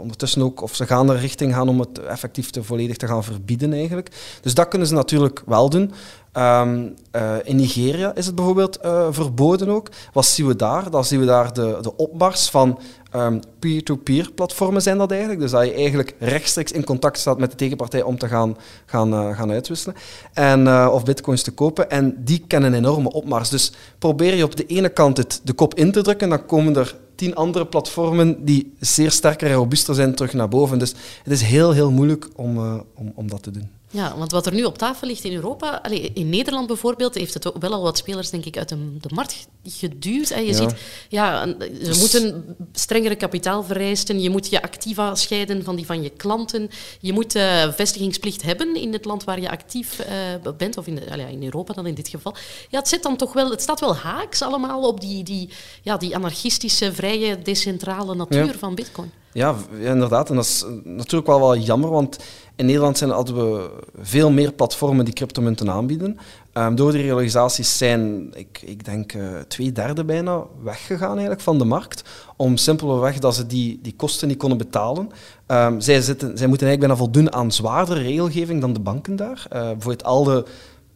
ondertussen 0.00 0.42
ook, 0.42 0.62
of 0.62 0.74
ze 0.74 0.86
gaan 0.86 1.10
er 1.10 1.18
richting 1.18 1.54
gaan 1.54 1.68
om 1.68 1.80
het 1.80 1.98
effectief 1.98 2.50
te 2.50 2.62
volledig 2.62 2.96
te 2.96 3.06
gaan 3.06 3.24
verbieden 3.24 3.72
eigenlijk. 3.72 4.38
Dus 4.40 4.54
dat 4.54 4.68
kunnen 4.68 4.88
ze 4.88 4.94
natuurlijk 4.94 5.42
wel 5.46 5.70
doen. 5.70 5.92
Um, 6.38 6.94
uh, 7.16 7.34
in 7.42 7.56
Nigeria 7.56 8.14
is 8.14 8.26
het 8.26 8.34
bijvoorbeeld 8.34 8.78
uh, 8.84 9.06
verboden 9.10 9.68
ook. 9.68 9.88
Wat 10.12 10.26
zien 10.26 10.46
we 10.46 10.56
daar? 10.56 10.90
Dan 10.90 11.04
zien 11.04 11.20
we 11.20 11.26
daar 11.26 11.52
de, 11.52 11.78
de 11.80 11.96
opmars 11.96 12.48
van 12.48 12.78
um, 13.16 13.40
peer-to-peer 13.58 14.30
platformen 14.34 14.82
zijn 14.82 14.98
dat 14.98 15.10
eigenlijk. 15.10 15.40
Dus 15.40 15.50
dat 15.50 15.64
je 15.64 15.72
eigenlijk 15.72 16.14
rechtstreeks 16.18 16.72
in 16.72 16.84
contact 16.84 17.18
staat 17.18 17.38
met 17.38 17.50
de 17.50 17.56
tegenpartij 17.56 18.02
om 18.02 18.18
te 18.18 18.28
gaan, 18.28 18.56
gaan, 18.86 19.14
uh, 19.14 19.36
gaan 19.36 19.50
uitwisselen. 19.50 19.96
En, 20.32 20.88
of 20.88 21.04
bitcoins 21.04 21.42
te 21.42 21.50
kopen. 21.50 21.90
En 21.90 22.24
die 22.24 22.44
kennen 22.46 22.72
een 22.72 22.78
enorme 22.78 23.12
opmars. 23.12 23.48
Dus 23.48 23.72
probeer 23.98 24.34
je 24.34 24.44
op 24.44 24.56
de 24.56 24.66
ene 24.66 24.88
kant 24.88 25.16
het, 25.16 25.40
de 25.44 25.52
kop 25.52 25.74
in 25.74 25.92
te 25.92 26.02
drukken, 26.02 26.28
dan 26.28 26.46
komen 26.46 26.76
er 26.76 26.96
tien 27.14 27.34
andere 27.34 27.66
platformen 27.66 28.44
die 28.44 28.74
zeer 28.80 29.10
sterker 29.10 29.48
en 29.48 29.54
robuuster 29.54 29.94
zijn 29.94 30.14
terug 30.14 30.32
naar 30.32 30.48
boven. 30.48 30.78
Dus 30.78 30.94
het 31.22 31.32
is 31.32 31.42
heel, 31.42 31.72
heel 31.72 31.90
moeilijk 31.90 32.28
om, 32.36 32.58
om, 32.94 33.12
om 33.14 33.28
dat 33.28 33.42
te 33.42 33.50
doen. 33.50 33.73
Ja, 33.94 34.16
want 34.16 34.32
wat 34.32 34.46
er 34.46 34.54
nu 34.54 34.64
op 34.64 34.78
tafel 34.78 35.06
ligt 35.06 35.24
in 35.24 35.32
Europa, 35.34 35.80
allez, 35.82 36.08
in 36.14 36.28
Nederland 36.28 36.66
bijvoorbeeld, 36.66 37.14
heeft 37.14 37.34
het 37.34 37.50
wel 37.58 37.72
al 37.72 37.82
wat 37.82 37.96
spelers 37.98 38.30
denk 38.30 38.44
ik 38.44 38.56
uit 38.58 38.68
de, 38.68 38.96
de 39.00 39.10
markt 39.14 39.46
geduwd. 39.64 40.30
En 40.30 40.40
je 40.44 40.50
Ja. 40.52 40.56
ziet, 40.56 40.74
ja, 41.08 41.46
ze 41.46 41.78
Dus- 41.82 41.98
moeten 41.98 42.56
strengere 42.72 43.16
kapitaalvereisten, 43.16 44.20
je 44.20 44.30
moet 44.30 44.48
je 44.50 44.62
activa 44.62 45.14
scheiden 45.14 45.64
van 45.64 45.76
die 45.76 45.86
van 45.86 46.02
je 46.02 46.10
klanten, 46.10 46.70
je 47.00 47.12
moet 47.12 47.34
eh, 47.34 47.68
vestigingsplicht 47.72 48.42
hebben 48.42 48.74
in 48.76 48.92
het 48.92 49.04
land 49.04 49.24
waar 49.24 49.40
je 49.40 49.50
actief 49.50 49.98
eh, 49.98 50.52
bent, 50.56 50.76
of 50.78 50.86
in, 50.86 50.94
de, 50.94 51.26
in 51.30 51.44
Europa 51.44 51.72
dan 51.74 51.86
in 51.86 51.94
dit 51.94 52.08
geval. 52.08 52.34
Ja, 52.70 52.78
het, 52.78 52.88
zit 52.88 53.02
dan 53.02 53.16
toch 53.16 53.32
wel, 53.32 53.50
het 53.50 53.62
staat 53.62 53.80
wel 53.80 53.96
haaks 53.96 54.42
allemaal 54.42 54.88
op 54.88 55.00
die, 55.00 55.24
die, 55.24 55.48
ja, 55.82 55.96
die 55.96 56.14
anarchistische, 56.16 56.92
vrije, 56.92 57.38
decentrale 57.42 58.14
natuur 58.14 58.44
Ja. 58.46 58.52
van 58.58 58.74
bitcoin. 58.74 59.10
Ja, 59.32 59.56
inderdaad. 59.80 60.28
En 60.30 60.36
dat 60.36 60.44
is 60.44 60.64
natuurlijk 60.84 61.26
wel 61.26 61.40
wel 61.40 61.56
jammer, 61.56 61.90
want 61.90 62.16
in 62.56 62.66
Nederland 62.66 62.98
zijn, 62.98 63.10
we 63.10 63.70
veel 64.00 64.30
meer 64.30 64.52
platformen 64.52 65.04
die 65.04 65.14
cryptomunten 65.14 65.70
aanbieden. 65.70 66.18
Ehm, 66.52 66.74
door 66.74 66.92
die 66.92 67.02
realisaties 67.02 67.78
zijn, 67.78 68.30
ik, 68.34 68.62
ik 68.64 68.84
denk, 68.84 69.12
eh, 69.12 69.26
twee 69.48 69.72
derde 69.72 70.04
bijna 70.04 70.42
weggegaan 70.62 71.12
eigenlijk 71.12 71.40
van 71.40 71.58
de 71.58 71.64
markt. 71.64 72.02
Om 72.36 72.56
simpelweg 72.56 73.18
dat 73.18 73.34
ze 73.34 73.46
die, 73.46 73.78
die 73.82 73.94
kosten 73.96 74.28
niet 74.28 74.36
konden 74.36 74.58
betalen. 74.58 75.10
Ehm, 75.46 75.80
zij, 75.80 76.00
zitten, 76.00 76.38
zij 76.38 76.46
moeten 76.46 76.66
eigenlijk 76.66 76.80
bijna 76.80 76.96
voldoen 76.96 77.32
aan 77.32 77.52
zwaardere 77.52 78.00
regelgeving 78.00 78.60
dan 78.60 78.72
de 78.72 78.80
banken 78.80 79.16
daar. 79.16 79.46
Bijvoorbeeld 79.50 80.04
al 80.04 80.24
de 80.24 80.44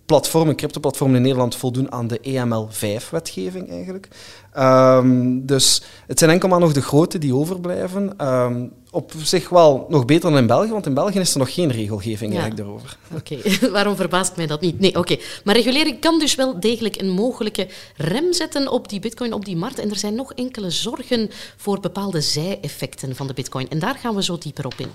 platformen, 0.09 0.57
cryptoplatformen 0.57 1.17
in 1.17 1.23
Nederland 1.23 1.57
voldoen 1.57 1.93
aan 1.93 2.07
de 2.07 2.19
E 2.23 2.37
EML5-wetgeving 2.37 3.71
eigenlijk. 3.71 4.09
Ehm, 4.53 5.41
dus 5.47 5.83
het 6.07 6.19
zijn 6.19 6.31
enkel 6.31 6.49
maar 6.49 6.61
nog 6.61 6.73
de 6.73 6.83
grote 6.83 7.19
die 7.19 7.35
overblijven. 7.35 8.19
Ehm, 8.19 8.67
op 8.91 9.13
zich 9.23 9.49
wel 9.49 9.87
nog 9.89 10.05
beter 10.05 10.31
dan 10.31 10.39
in 10.39 10.47
België, 10.47 10.71
want 10.71 10.87
in 10.87 10.95
België 10.95 11.19
is 11.19 11.33
er 11.33 11.39
nog 11.39 11.55
geen 11.55 11.71
regelgeving 11.71 12.33
Ja. 12.33 12.39
eigenlijk 12.41 12.57
daarover. 12.69 12.97
Oké, 13.15 13.39
waarom 13.77 13.97
verbaast 13.97 14.37
mij 14.37 14.47
dat 14.47 14.61
niet? 14.61 14.81
Nee, 14.81 14.97
oké. 14.97 15.17
Maar 15.45 15.55
regulering 15.55 16.01
kan 16.01 16.19
dus 16.19 16.35
wel 16.35 16.61
degelijk 16.61 17.01
een 17.01 17.11
mogelijke 17.11 17.69
rem 17.97 18.33
zetten 18.33 18.69
op 18.71 18.89
die 18.89 19.01
bitcoin, 19.01 19.33
op 19.33 19.45
die 19.45 19.57
markt. 19.57 19.79
En 19.79 19.91
er 19.91 19.97
zijn 19.97 20.15
nog 20.15 20.33
enkele 20.33 20.71
zorgen 20.71 21.31
voor 21.57 21.81
bepaalde 21.81 22.21
zijeffecten 22.21 23.17
van 23.17 23.27
de 23.27 23.35
bitcoin. 23.35 23.69
En 23.69 23.79
daar 23.79 23.95
gaan 23.95 24.15
we 24.15 24.23
zo 24.23 24.39
dieper 24.39 24.67
op 24.67 24.75
in. 24.77 24.89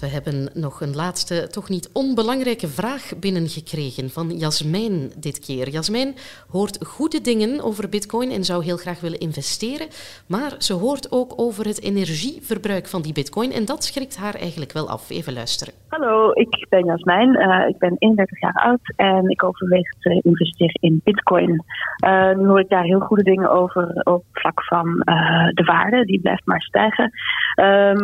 We 0.00 0.06
hebben 0.06 0.48
nog 0.54 0.80
een 0.80 0.94
laatste, 0.94 1.48
toch 1.50 1.68
niet 1.68 1.90
onbelangrijke 1.92 2.68
vraag 2.68 3.18
binnengekregen 3.20 4.10
van 4.10 4.28
Jasmijn 4.28 5.12
dit 5.16 5.38
keer. 5.38 5.68
Jasmijn 5.68 6.14
hoort 6.48 6.86
goede 6.86 7.20
dingen 7.20 7.60
over 7.62 7.88
bitcoin 7.88 8.30
en 8.30 8.44
zou 8.44 8.64
heel 8.64 8.76
graag 8.76 9.00
willen 9.00 9.18
investeren, 9.18 9.86
maar 10.28 10.54
ze 10.58 10.72
hoort 10.72 11.12
ook 11.12 11.32
over 11.36 11.66
het 11.66 11.82
energieverbruik 11.82 12.86
van 12.86 13.02
die 13.02 13.12
bitcoin 13.12 13.52
en 13.52 13.64
dat 13.64 13.84
schrikt 13.84 14.16
haar 14.16 14.34
eigenlijk 14.34 14.72
wel 14.72 14.88
af. 14.88 15.10
Even 15.10 15.32
luisteren. 15.32 15.74
Hallo, 15.90 16.30
ik 16.32 16.66
ben 16.68 16.84
Jasmijn. 16.84 17.36
Eh, 17.36 17.68
ik 17.68 17.78
ben 17.78 17.96
31 17.98 18.40
jaar 18.40 18.62
oud 18.64 18.92
en 18.96 19.28
ik 19.28 19.44
overweeg 19.44 19.88
te 19.98 20.20
investeren 20.22 20.80
in 20.80 21.00
bitcoin. 21.04 21.64
Eh, 21.96 22.32
nu 22.32 22.46
hoor 22.46 22.60
ik 22.60 22.68
daar 22.68 22.84
heel 22.84 23.00
goede 23.00 23.22
dingen 23.22 23.50
over 23.50 24.00
op 24.02 24.24
vlak 24.32 24.64
van 24.64 25.00
eh, 25.00 25.48
de 25.54 25.64
waarde. 25.64 26.04
Die 26.04 26.20
blijft 26.20 26.46
maar 26.46 26.62
stijgen. 26.62 27.10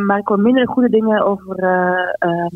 Maar 0.07 0.19
ik 0.19 0.29
hoor 0.29 0.41
minder 0.41 0.69
goede 0.69 0.89
dingen 0.89 1.25
over 1.25 1.57
eh, 1.87 2.29
ehm, 2.29 2.49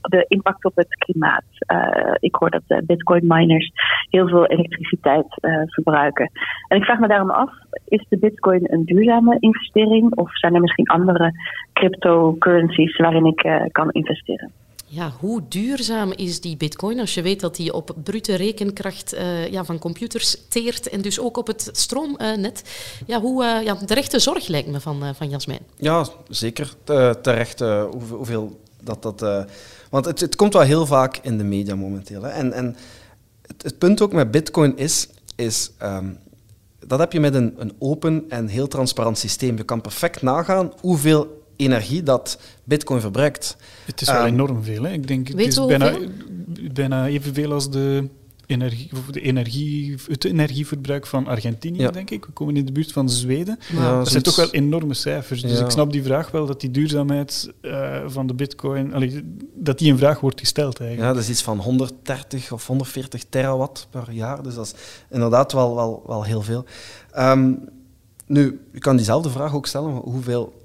de 0.00 0.24
impact 0.28 0.64
op 0.64 0.76
het 0.76 0.88
klimaat. 0.88 1.44
Eh, 1.58 2.14
ik 2.20 2.34
hoor 2.34 2.50
dat 2.50 2.62
de 2.66 2.82
bitcoin 2.86 3.26
miners 3.26 3.70
heel 4.10 4.28
veel 4.28 4.46
elektriciteit 4.46 5.26
eh, 5.40 5.62
verbruiken. 5.66 6.30
En 6.68 6.76
ik 6.76 6.84
vraag 6.84 6.98
me 6.98 7.08
daarom 7.08 7.30
af, 7.30 7.50
is 7.88 8.06
de 8.08 8.18
bitcoin 8.18 8.60
een 8.62 8.84
duurzame 8.84 9.36
investering? 9.40 10.14
Of 10.14 10.38
zijn 10.38 10.54
er 10.54 10.60
misschien 10.60 10.86
andere 10.86 11.32
cryptocurrencies 11.72 12.96
waarin 12.96 13.26
ik 13.26 13.42
eh, 13.42 13.62
kan 13.72 13.90
investeren? 13.90 14.52
Ja, 14.88 15.10
hoe 15.20 15.42
duurzaam 15.48 16.12
is 16.12 16.40
die 16.40 16.56
bitcoin 16.56 17.00
als 17.00 17.14
je 17.14 17.22
weet 17.22 17.40
dat 17.40 17.56
die 17.56 17.72
op 17.72 17.96
brute 18.04 18.36
rekenkracht 18.36 19.12
eh, 19.12 19.52
ja, 19.52 19.64
van 19.64 19.78
computers 19.78 20.48
teert 20.48 20.88
en 20.88 21.00
dus 21.00 21.20
ook 21.20 21.36
op 21.36 21.46
het 21.46 21.68
stroomnet? 21.72 22.62
ja, 23.06 23.20
hoe, 23.20 23.44
eh, 23.44 23.64
ja, 23.64 23.74
de 23.74 23.94
rechte 23.94 24.18
zorg 24.18 24.48
lijkt 24.48 24.68
me 24.68 24.80
van, 24.80 25.02
eh, 25.02 25.08
van 25.14 25.28
Jasmijn. 25.28 25.60
Ja, 25.76 26.06
zeker. 26.28 26.72
Te- 26.84 27.18
terecht 27.22 27.60
eh, 27.60 27.84
hoeveel 28.08 28.60
dat 28.86 29.02
dat... 29.02 29.22
eh, 29.22 29.44
want 29.90 30.04
het, 30.04 30.20
het 30.20 30.36
komt 30.36 30.52
wel 30.52 30.62
heel 30.62 30.86
vaak 30.86 31.18
in 31.22 31.38
de 31.38 31.44
media 31.44 31.74
momenteel. 31.74 32.22
Hè. 32.22 32.28
En, 32.28 32.52
en 32.52 32.76
het, 33.46 33.62
het 33.62 33.78
punt 33.78 34.00
ook 34.00 34.12
met 34.12 34.30
bitcoin 34.30 34.76
is... 34.76 35.08
is 35.36 35.70
ehm, 35.78 36.06
dat 36.86 36.98
heb 36.98 37.12
je 37.12 37.20
met 37.20 37.34
een, 37.34 37.54
een 37.58 37.72
open 37.78 38.24
en 38.28 38.46
heel 38.48 38.66
transparant 38.68 39.18
systeem. 39.18 39.56
Je 39.56 39.62
kan 39.64 39.80
perfect 39.80 40.22
nagaan 40.22 40.72
hoeveel 40.80 41.44
energie 41.56 42.02
dat 42.02 42.38
bitcoin 42.64 43.00
verbruikt. 43.00 43.56
Het 43.84 44.00
is 44.00 44.08
wel 44.08 44.16
Ehm, 44.16 44.26
enorm 44.26 44.62
veel. 44.62 44.82
Hè. 44.82 44.92
Ik 44.92 45.06
denk, 45.08 45.28
het 45.28 45.38
is 45.40 45.66
bijna, 45.66 45.96
bijna 46.72 47.06
evenveel 47.06 47.52
als 47.52 47.70
de 47.70 48.08
energie, 48.46 48.90
de 49.10 49.20
energie, 49.20 49.94
het 50.08 50.24
energieverbruik 50.24 51.06
van 51.06 51.26
Argentinië, 51.26 51.80
Ja. 51.80 51.90
denk 51.90 52.10
ik. 52.10 52.24
We 52.24 52.32
komen 52.32 52.56
in 52.56 52.64
de 52.66 52.72
buurt 52.72 52.92
van 52.92 53.10
Zweden. 53.10 53.58
Ja, 53.72 53.98
dat 53.98 54.08
zijn 54.08 54.22
toch 54.22 54.36
wel 54.36 54.50
enorme 54.50 54.94
cijfers. 54.94 55.42
Dus 55.42 55.58
Ja. 55.58 55.64
ik 55.64 55.70
snap 55.70 55.92
die 55.92 56.02
vraag 56.02 56.30
wel, 56.30 56.46
dat 56.46 56.60
die 56.60 56.70
duurzaamheid 56.70 57.52
eh, 57.60 58.02
van 58.06 58.26
de 58.26 58.34
bitcoin, 58.34 58.94
allee, 58.94 59.22
dat 59.54 59.78
die 59.78 59.88
in 59.88 59.98
vraag 59.98 60.20
wordt 60.20 60.40
gesteld 60.40 60.78
eigenlijk. 60.80 61.08
Ja, 61.08 61.14
dat 61.14 61.22
is 61.24 61.30
iets 61.30 61.42
van 61.42 61.58
130 61.58 62.52
of 62.52 62.66
140 62.66 63.24
terawatt 63.28 63.86
per 63.90 64.12
jaar. 64.12 64.42
Dus 64.42 64.54
dat 64.54 64.66
is 64.66 64.74
inderdaad 65.10 65.52
wel, 65.52 65.74
wel, 65.74 66.02
wel 66.06 66.24
heel 66.24 66.42
veel. 66.42 66.64
Ehm, 67.12 67.52
nu, 68.26 68.60
je 68.72 68.78
kan 68.78 68.96
diezelfde 68.96 69.30
vraag 69.30 69.54
ook 69.54 69.66
stellen. 69.66 69.90
Hoeveel 69.94 70.64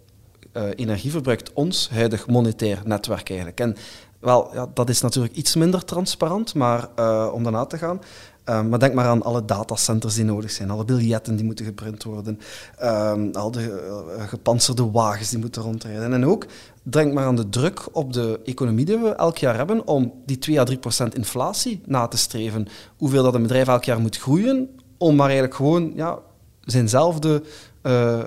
eh, 0.51 0.63
energie 0.75 1.11
verbruikt 1.11 1.53
ons 1.53 1.89
huidig 1.89 2.27
monetair 2.27 2.79
netwerk 2.85 3.29
eigenlijk? 3.29 3.59
En 3.59 3.75
wel, 4.21 4.49
ja, 4.53 4.67
dat 4.73 4.89
is 4.89 5.01
natuurlijk 5.01 5.35
iets 5.35 5.55
minder 5.55 5.85
transparant, 5.85 6.55
maar 6.55 6.87
eh, 6.95 7.29
om 7.33 7.43
daarna 7.43 7.65
te 7.65 7.77
gaan. 7.77 8.01
Ehm, 8.43 8.69
maar 8.69 8.79
denk 8.79 8.93
maar 8.93 9.05
aan 9.05 9.23
alle 9.23 9.45
datacenters 9.45 10.15
die 10.15 10.23
nodig 10.23 10.51
zijn, 10.51 10.69
alle 10.69 10.85
biljetten 10.85 11.35
die 11.35 11.45
moeten 11.45 11.65
geprint 11.65 12.03
worden, 12.03 12.39
ehm, 12.77 13.29
al 13.33 13.51
de 13.51 13.91
eh, 14.17 14.27
gepantserde 14.27 14.91
wagens 14.91 15.29
die 15.29 15.39
moeten 15.39 15.61
rondrijden. 15.61 16.13
En 16.13 16.25
ook, 16.25 16.45
denk 16.83 17.13
maar 17.13 17.25
aan 17.25 17.35
de 17.35 17.49
druk 17.49 17.87
op 17.91 18.13
de 18.13 18.39
economie 18.43 18.85
die 18.85 18.97
we 18.97 19.09
elk 19.09 19.37
jaar 19.37 19.55
hebben 19.55 19.87
om 19.87 20.13
die 20.25 20.37
2 20.37 20.59
à 20.59 20.63
3 20.63 20.77
procent 20.77 21.15
inflatie 21.15 21.81
na 21.85 22.07
te 22.07 22.17
streven. 22.17 22.67
Hoeveel 22.97 23.23
dat 23.23 23.33
een 23.33 23.41
bedrijf 23.41 23.67
elk 23.67 23.83
jaar 23.83 23.99
moet 23.99 24.17
groeien 24.17 24.69
om 24.97 25.15
maar 25.15 25.25
eigenlijk 25.25 25.55
gewoon 25.55 25.91
ja, 25.95 26.19
zijnzelfde... 26.61 27.43
eh, 27.81 28.19
eh, 28.19 28.25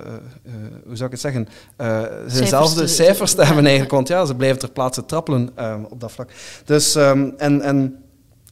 hoe 0.86 0.96
zou 0.96 1.04
ik 1.04 1.10
het 1.10 1.20
zeggen? 1.20 1.48
eh 1.76 2.02
zijnzelfde 2.26 2.86
cijfers 2.86 3.34
te 3.34 3.44
hebben 3.44 3.64
eigenlijk. 3.64 3.94
Want 3.94 4.08
ja, 4.08 4.24
ze 4.24 4.34
blijven 4.34 4.58
ter 4.58 4.70
plaatse 4.70 5.04
trappelen 5.04 5.50
ehm, 5.54 5.82
op 5.88 6.00
dat 6.00 6.12
vlak. 6.12 6.30
Dus, 6.64 6.94
ehm, 6.94 7.30
en, 7.36 7.60
en 7.60 8.03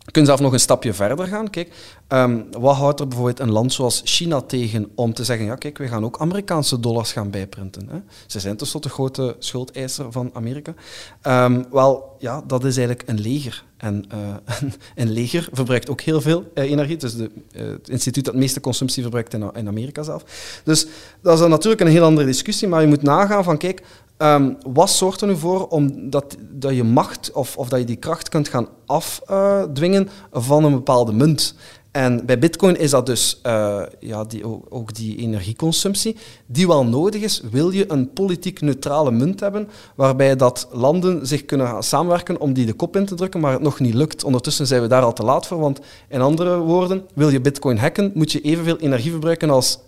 je 0.05 0.11
kunt 0.11 0.27
zelf 0.27 0.41
nog 0.41 0.53
een 0.53 0.61
stapje 0.61 0.93
verder 0.93 1.27
gaan. 1.27 1.51
Kijk, 1.51 1.73
ehm, 2.09 2.41
wat 2.59 2.77
houdt 2.77 3.01
er 3.01 3.09
bijvoorbeeld 3.09 3.41
een 3.41 3.51
land 3.51 3.73
zoals 3.73 4.03
China 4.05 4.41
tegen 4.41 4.91
om 4.95 5.15
te 5.15 5.25
zeggen, 5.25 5.47
ja 5.47 5.55
kijk, 5.55 5.79
we 5.79 5.89
gaan 5.89 6.05
ook 6.05 6.19
Amerikaanse 6.19 6.81
dollars 6.81 7.13
gaan 7.13 7.31
bijprinten. 7.31 7.89
Hè? 7.91 7.99
Ze 8.27 8.41
zijn 8.41 8.57
tenslotte 8.57 8.89
de 8.89 8.95
grote 8.95 9.37
schuldeiser 9.39 10.13
van 10.13 10.31
Amerika. 10.33 10.75
Ehm, 11.21 11.63
wel, 11.71 12.17
ja, 12.19 12.43
dat 12.47 12.65
is 12.65 12.77
eigenlijk 12.77 13.09
een 13.09 13.21
leger. 13.21 13.65
En 13.77 14.05
eh, 14.09 14.19
een 15.05 15.11
leger 15.11 15.49
verbruikt 15.53 15.91
ook 15.91 16.01
heel 16.01 16.21
veel 16.21 16.51
eh, 16.55 16.71
energie. 16.71 16.95
Het 16.95 17.03
is 17.03 17.17
de, 17.17 17.31
eh, 17.53 17.67
het 17.67 17.89
instituut 17.89 18.25
dat 18.25 18.35
de 18.35 18.41
meeste 18.41 18.61
consumptie 18.61 19.03
verbruikt 19.03 19.35
in, 19.35 19.51
in 19.55 19.69
Amerika 19.69 20.03
zelf. 20.03 20.25
Dus 20.65 20.87
dat 21.21 21.35
is 21.35 21.41
dan 21.41 21.51
natuurlijk 21.51 21.81
een 21.81 21.87
heel 21.87 22.05
andere 22.05 22.27
discussie, 22.27 22.69
maar 22.69 22.81
je 22.81 22.87
moet 22.87 23.03
nagaan 23.03 23.45
van, 23.45 23.59
kijk, 23.59 23.83
Ehm, 24.23 24.53
wat 24.73 24.91
zorgt 24.91 25.21
er 25.21 25.27
nu 25.27 25.37
voor 25.37 25.67
om 25.67 26.11
dat, 26.11 26.37
dat 26.51 26.75
je 26.75 26.85
macht 26.85 27.33
of, 27.33 27.57
of 27.57 27.69
dat 27.69 27.79
je 27.79 27.85
die 27.85 27.97
kracht 27.97 28.29
kunt 28.29 28.49
gaan 28.49 28.69
afdwingen 28.87 30.09
van 30.33 30.65
een 30.65 30.73
bepaalde 30.73 31.13
munt? 31.13 31.55
En 31.91 32.27
bij 32.27 32.39
Bitcoin 32.39 32.79
is 32.79 32.91
dat 32.91 33.07
dus 33.07 33.41
eh, 33.43 33.83
ja, 34.01 34.25
die, 34.25 34.47
ook, 34.47 34.67
ook 34.69 34.95
die 34.95 35.17
energieconsumptie, 35.17 36.17
die 36.47 36.67
wel 36.67 36.85
nodig 36.85 37.23
is. 37.23 37.43
Wil 37.51 37.71
je 37.71 37.93
een 37.93 38.13
politiek 38.13 38.61
neutrale 38.61 39.11
munt 39.11 39.41
hebben, 39.41 39.69
waarbij 39.95 40.37
dat 40.37 40.69
landen 40.73 41.27
zich 41.27 41.45
kunnen 41.45 41.67
gaan 41.67 41.83
samenwerken 41.83 42.41
om 42.41 42.53
die 42.53 42.67
de 42.67 42.73
kop 42.73 42.97
in 42.97 43.07
te 43.07 43.15
drukken, 43.15 43.41
maar 43.41 43.53
het 43.53 43.63
nog 43.63 43.81
niet 43.81 43.95
lukt. 43.95 44.25
Ondertussen 44.25 44.67
zijn 44.67 44.83
we 44.83 44.89
daar 44.89 45.03
al 45.03 45.13
te 45.13 45.25
laat 45.25 45.47
voor, 45.47 45.59
want 45.59 45.81
in 46.09 46.21
andere 46.21 46.59
woorden, 46.59 47.05
wil 47.15 47.29
je 47.29 47.41
Bitcoin 47.41 47.79
hacken, 47.79 48.11
moet 48.15 48.33
je 48.33 48.41
evenveel 48.41 48.77
energie 48.79 49.11
verbruiken 49.11 49.51
als 49.51 49.79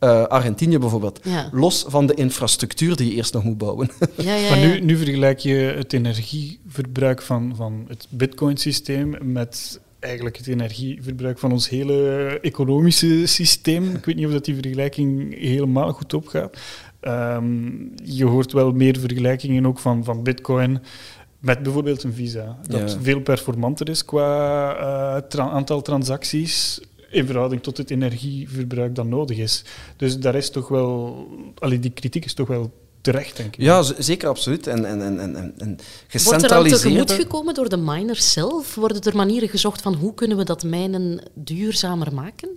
eh, 0.00 0.22
Argentinië 0.24 0.78
bijvoorbeeld. 0.78 1.20
Ja. 1.22 1.48
Los 1.52 1.84
van 1.88 2.06
de 2.06 2.14
infrastructuur 2.14 2.96
die 2.96 3.08
je 3.10 3.14
eerst 3.14 3.32
nog 3.32 3.44
moet 3.44 3.58
bouwen. 3.58 3.90
Ja, 4.16 4.34
ja, 4.34 4.48
Maar 4.50 4.58
nu, 4.58 4.80
nu 4.80 4.96
vergelijk 4.96 5.38
je 5.38 5.54
het 5.54 5.92
energieverbruik 5.92 7.22
van, 7.22 7.52
van 7.56 7.84
het 7.88 8.06
bitcoin-systeem 8.10 9.14
met 9.22 9.80
eigenlijk 9.98 10.36
het 10.36 10.46
energieverbruik 10.46 11.38
van 11.38 11.52
ons 11.52 11.68
hele 11.68 12.38
economische 12.42 13.26
systeem. 13.26 13.94
Ik 13.94 14.04
weet 14.04 14.16
niet 14.16 14.26
of 14.26 14.32
dat 14.32 14.44
die 14.44 14.54
vergelijking 14.54 15.38
helemaal 15.38 15.92
goed 15.92 16.14
opgaat. 16.14 16.56
Ehm, 17.00 17.68
je 18.04 18.24
hoort 18.24 18.52
wel 18.52 18.72
meer 18.72 18.98
vergelijkingen 18.98 19.66
ook 19.66 19.78
van, 19.78 20.04
van 20.04 20.22
bitcoin 20.22 20.78
met 21.38 21.62
bijvoorbeeld 21.62 22.02
een 22.02 22.12
visa. 22.12 22.58
Dat 22.66 22.92
Ja. 22.92 22.98
veel 23.00 23.20
performanter 23.20 23.88
is 23.88 24.04
qua 24.04 24.74
eh, 24.76 25.22
tra- 25.28 25.50
aantal 25.50 25.82
transacties 25.82 26.80
in 27.10 27.26
verhouding 27.26 27.62
tot 27.62 27.76
het 27.76 27.90
energieverbruik 27.90 28.94
dat 28.94 29.06
nodig 29.06 29.38
is. 29.38 29.64
Dus 29.96 30.18
daar 30.18 30.34
is 30.34 30.50
toch 30.50 30.68
wel... 30.68 31.26
Allee, 31.58 31.78
die 31.78 31.90
kritiek 31.90 32.24
is 32.24 32.34
toch 32.34 32.48
wel 32.48 32.72
terecht, 33.00 33.36
denk 33.36 33.56
ik. 33.56 33.62
Ja, 33.62 33.82
zeker 33.98 34.28
absoluut. 34.28 34.66
En, 34.66 34.84
en, 34.84 35.02
en, 35.02 35.20
en, 35.20 35.34
en- 35.36 35.52
Wordt 35.56 35.80
er 35.80 35.84
gecentraliseerde... 36.08 36.82
tegemoet 36.82 37.12
gekomen 37.12 37.54
door 37.54 37.68
de 37.68 37.76
miners 37.76 38.32
zelf? 38.32 38.74
Worden 38.74 39.02
er 39.02 39.16
manieren 39.16 39.48
gezocht 39.48 39.82
van 39.82 39.94
hoe 39.94 40.14
kunnen 40.14 40.36
we 40.36 40.44
dat 40.44 40.62
mijnen 40.62 41.22
duurzamer 41.34 42.14
maken? 42.14 42.48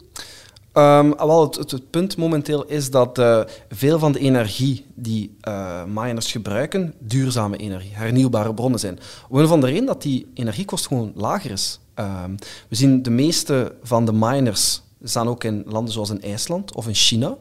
Ehm, 0.73 1.11
wel, 1.17 1.41
het, 1.41 1.55
het, 1.55 1.71
het 1.71 1.89
punt 1.89 2.17
momenteel 2.17 2.65
is 2.65 2.89
dat 2.89 3.17
eh, 3.17 3.41
veel 3.69 3.99
van 3.99 4.11
de 4.11 4.19
energie 4.19 4.85
die 4.95 5.35
eh, 5.41 5.83
miners 5.83 6.31
gebruiken, 6.31 6.93
duurzame 6.99 7.57
energie, 7.57 7.91
hernieuwbare 7.93 8.53
bronnen 8.53 8.79
zijn. 8.79 8.99
Omwille 9.29 9.47
van 9.47 9.59
de 9.61 9.67
reden 9.67 9.85
dat 9.85 10.01
die 10.01 10.27
energiekost 10.33 10.87
gewoon 10.87 11.11
lager 11.15 11.51
is. 11.51 11.79
Ehm, 11.93 12.35
we 12.67 12.75
zien 12.75 13.03
de 13.03 13.09
meeste 13.09 13.75
van 13.83 14.05
de 14.05 14.13
miners 14.13 14.81
staan 15.03 15.27
ook 15.27 15.43
in 15.43 15.63
landen 15.65 15.93
zoals 15.93 16.09
in 16.09 16.21
IJsland 16.21 16.75
of 16.75 16.87
in 16.87 16.93
China. 16.93 17.37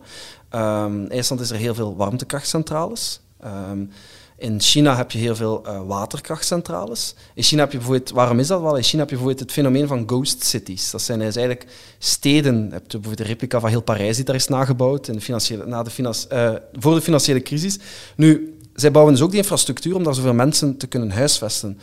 Ehm, 0.49 1.03
in 1.03 1.11
IJsland 1.11 1.41
is 1.41 1.51
er 1.51 1.57
heel 1.57 1.75
veel 1.75 1.97
warmtekrachtcentrales. 1.97 3.21
Ehm, 3.41 3.85
in 4.37 4.61
China 4.61 4.97
heb 4.97 5.11
je 5.11 5.19
heel 5.19 5.37
veel 5.37 5.65
eh, 5.65 5.81
waterkrachtcentrales. 5.87 7.15
In 7.35 7.43
China 7.43 7.61
heb 7.61 7.73
je 7.73 7.79
bijvoorbeeld, 7.79 8.11
waarom 8.11 8.39
is 8.39 8.47
dat 8.47 8.61
wel? 8.61 8.77
In 8.77 8.83
China 8.83 9.01
heb 9.01 9.11
je 9.11 9.17
bijvoorbeeld 9.17 9.41
het 9.41 9.53
fenomeen 9.53 9.87
van 9.87 10.03
ghost 10.07 10.45
cities. 10.45 10.91
Dat 10.91 11.03
zijn 11.03 11.19
dus 11.19 11.37
eigenlijk 11.37 11.71
steden. 11.99 12.65
Je 12.65 12.71
hebt 12.73 12.91
bijvoorbeeld 12.91 13.17
de 13.17 13.25
replica 13.25 13.61
van 13.61 13.69
heel 13.69 13.83
Parijs 13.83 14.17
die 14.17 14.25
daar 14.25 14.35
is 14.35 14.49
nagebouwd 14.49 15.09
in 15.09 15.21
na 15.67 15.83
de 15.83 15.91
eh, 16.29 16.53
voor 16.73 16.95
de 16.95 17.01
financiële 17.01 17.43
crisis. 17.43 17.79
Nu, 18.17 18.59
zij 18.75 18.91
bouwen 18.91 19.15
dus 19.15 19.23
ook 19.23 19.31
die 19.31 19.41
infrastructuur 19.41 19.95
om 19.95 20.03
daar 20.03 20.15
zoveel 20.15 20.35
mensen 20.35 20.77
te 20.77 20.87
kunnen 20.87 21.11
huisvesten. 21.11 21.79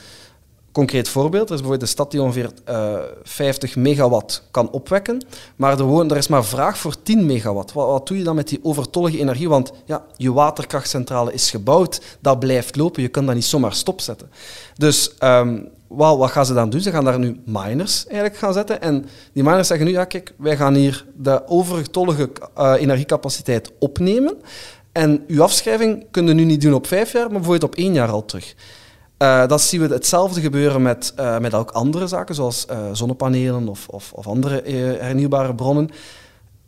Concreet 0.71 1.09
voorbeeld, 1.09 1.47
er 1.49 1.55
is 1.55 1.61
bijvoorbeeld 1.61 1.81
een 1.81 1.87
stad 1.87 2.11
die 2.11 2.21
ongeveer 2.21 2.51
eh, 2.65 2.97
50 3.23 3.75
megawatt 3.75 4.43
kan 4.51 4.71
opwekken, 4.71 5.25
maar 5.55 5.79
er, 5.79 5.85
woont, 5.85 6.11
er 6.11 6.17
is 6.17 6.27
maar 6.27 6.45
vraag 6.45 6.77
voor 6.77 7.01
10 7.03 7.25
megawatt. 7.25 7.73
Wat, 7.73 7.87
wat 7.87 8.07
doe 8.07 8.17
je 8.17 8.23
dan 8.23 8.35
met 8.35 8.47
die 8.47 8.59
overtollige 8.61 9.19
energie? 9.19 9.49
Want 9.49 9.71
ja, 9.85 10.05
je 10.15 10.33
waterkrachtcentrale 10.33 11.33
is 11.33 11.49
gebouwd, 11.49 12.01
dat 12.19 12.39
blijft 12.39 12.75
lopen, 12.75 13.01
je 13.01 13.07
kan 13.07 13.25
dat 13.25 13.35
niet 13.35 13.45
zomaar 13.45 13.73
stopzetten. 13.73 14.29
Dus 14.77 15.17
ehm, 15.17 15.59
wel, 15.87 16.17
wat 16.17 16.31
gaan 16.31 16.45
ze 16.45 16.53
dan 16.53 16.69
doen? 16.69 16.81
Ze 16.81 16.91
gaan 16.91 17.05
daar 17.05 17.19
nu 17.19 17.39
miners 17.45 18.05
eigenlijk 18.05 18.37
gaan 18.37 18.53
zetten. 18.53 18.81
En 18.81 19.05
die 19.33 19.43
miners 19.43 19.67
zeggen 19.67 19.87
nu, 19.87 19.91
ja 19.91 20.05
kijk, 20.05 20.33
wij 20.37 20.57
gaan 20.57 20.73
hier 20.73 21.05
de 21.15 21.47
overtollige 21.47 22.29
eh, 22.55 22.73
energiecapaciteit 22.79 23.71
opnemen. 23.79 24.37
En 24.91 25.23
uw 25.27 25.43
afschrijving 25.43 26.05
kunnen 26.11 26.35
nu 26.35 26.43
niet 26.43 26.61
doen 26.61 26.73
op 26.73 26.87
vijf 26.87 27.11
jaar, 27.11 27.23
maar 27.23 27.39
bijvoorbeeld 27.39 27.71
op 27.71 27.75
één 27.75 27.93
jaar 27.93 28.09
al 28.09 28.25
terug. 28.25 28.55
Eh, 29.19 29.47
dat 29.47 29.61
zien 29.61 29.81
we 29.81 29.93
hetzelfde 29.93 30.41
gebeuren 30.41 30.81
met, 30.81 31.13
eh, 31.15 31.39
met 31.39 31.53
ook 31.53 31.71
andere 31.71 32.07
zaken, 32.07 32.35
zoals 32.35 32.65
eh, 32.65 32.79
zonnepanelen 32.93 33.67
of, 33.67 33.87
of, 33.87 34.13
of 34.13 34.27
andere 34.27 34.61
hernieuwbare 34.99 35.55
bronnen. 35.55 35.89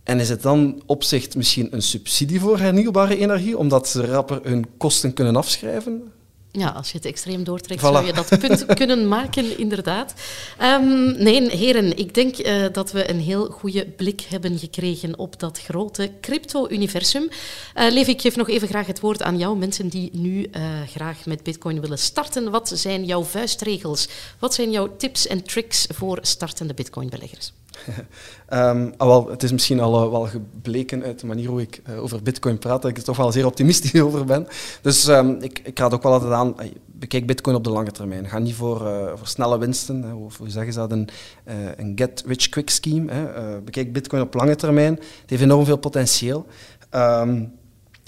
En 0.03 0.19
is 0.19 0.29
het 0.29 0.41
dan 0.41 0.81
op 0.85 1.03
zich 1.03 1.35
misschien 1.35 1.67
een 1.71 1.81
subsidie 1.81 2.39
voor 2.39 2.59
hernieuwbare 2.59 3.17
energie, 3.17 3.57
omdat 3.57 3.87
ze 3.87 4.05
rapper 4.05 4.39
hun 4.43 4.65
kosten 4.77 5.13
kunnen 5.13 5.35
afschrijven? 5.35 6.11
Ja, 6.53 6.69
als 6.69 6.91
je 6.91 6.97
het 6.97 7.05
extreem 7.05 7.43
doortrekt, 7.43 7.79
Voilà. 7.79 7.83
zou 7.83 8.05
je 8.05 8.13
dat 8.13 8.39
punt 8.39 8.65
kunnen 8.81 9.07
maken, 9.07 9.57
inderdaad. 9.57 10.13
Ehm, 10.57 11.23
nee, 11.23 11.49
heren, 11.49 11.97
ik 11.97 12.13
denk 12.13 12.37
eh, 12.37 12.65
dat 12.71 12.91
we 12.91 13.09
een 13.09 13.19
heel 13.19 13.45
goede 13.45 13.85
blik 13.85 14.21
hebben 14.21 14.59
gekregen 14.59 15.17
op 15.19 15.39
dat 15.39 15.59
grote 15.59 16.11
crypto-universum. 16.21 17.29
Levi, 17.75 18.11
ik 18.11 18.21
geef 18.21 18.35
nog 18.35 18.49
even 18.49 18.67
graag 18.67 18.87
het 18.87 18.99
woord 18.99 19.21
aan 19.21 19.37
jou, 19.37 19.57
mensen 19.57 19.87
die 19.87 20.09
nu 20.13 20.43
eh, 20.43 20.61
graag 20.87 21.25
met 21.25 21.43
Bitcoin 21.43 21.81
willen 21.81 21.97
starten. 21.99 22.51
Wat 22.51 22.71
zijn 22.73 23.05
jouw 23.05 23.23
vuistregels? 23.23 24.07
Wat 24.39 24.53
zijn 24.53 24.71
jouw 24.71 24.95
tips 24.97 25.27
en 25.27 25.43
tricks 25.43 25.87
voor 25.89 26.19
startende 26.21 26.73
Bitcoin-beleggers? 26.73 27.51
Ah, 28.47 28.87
wel, 28.97 29.29
het 29.29 29.43
is 29.43 29.51
misschien 29.51 29.79
al 29.79 30.03
eh, 30.03 30.11
wel 30.11 30.25
gebleken 30.25 31.03
uit 31.03 31.19
de 31.19 31.27
manier 31.27 31.47
hoe 31.47 31.61
ik 31.61 31.81
eh, 31.83 32.03
over 32.03 32.21
bitcoin 32.21 32.57
praat, 32.57 32.81
dat 32.81 32.91
ik 32.91 32.97
er 32.97 33.03
toch 33.03 33.17
wel 33.17 33.31
zeer 33.31 33.45
optimistisch 33.45 34.01
over 34.07 34.25
ben. 34.25 34.47
Dus 34.81 35.07
ehm, 35.07 35.29
ik, 35.39 35.61
ik 35.63 35.79
raad 35.79 35.93
ook 35.93 36.03
wel 36.03 36.13
altijd 36.13 36.31
aan, 36.31 36.59
ey, 36.59 36.73
bekijk 37.01 37.25
bitcoin 37.25 37.55
op 37.55 37.63
de 37.63 37.69
lange 37.69 37.91
termijn. 37.91 38.27
Ga 38.27 38.39
niet 38.39 38.55
voor, 38.55 38.87
eh, 38.87 39.11
voor 39.15 39.27
snelle 39.27 39.57
winsten, 39.57 40.15
of 40.15 40.37
hoe 40.37 40.49
zeggen 40.49 40.73
ze 40.73 40.79
dat, 40.79 40.91
een, 40.91 41.09
eh, 41.43 41.55
een 41.77 41.91
get-rich-quick 41.95 42.69
scheme. 42.69 43.11
Eh, 43.11 43.43
bekijk 43.65 43.93
bitcoin 43.93 44.21
op 44.21 44.33
lange 44.33 44.55
termijn. 44.55 44.93
Het 44.93 45.29
heeft 45.29 45.41
enorm 45.41 45.65
veel 45.65 45.77
potentieel. 45.77 46.45
Ehm, 46.89 47.43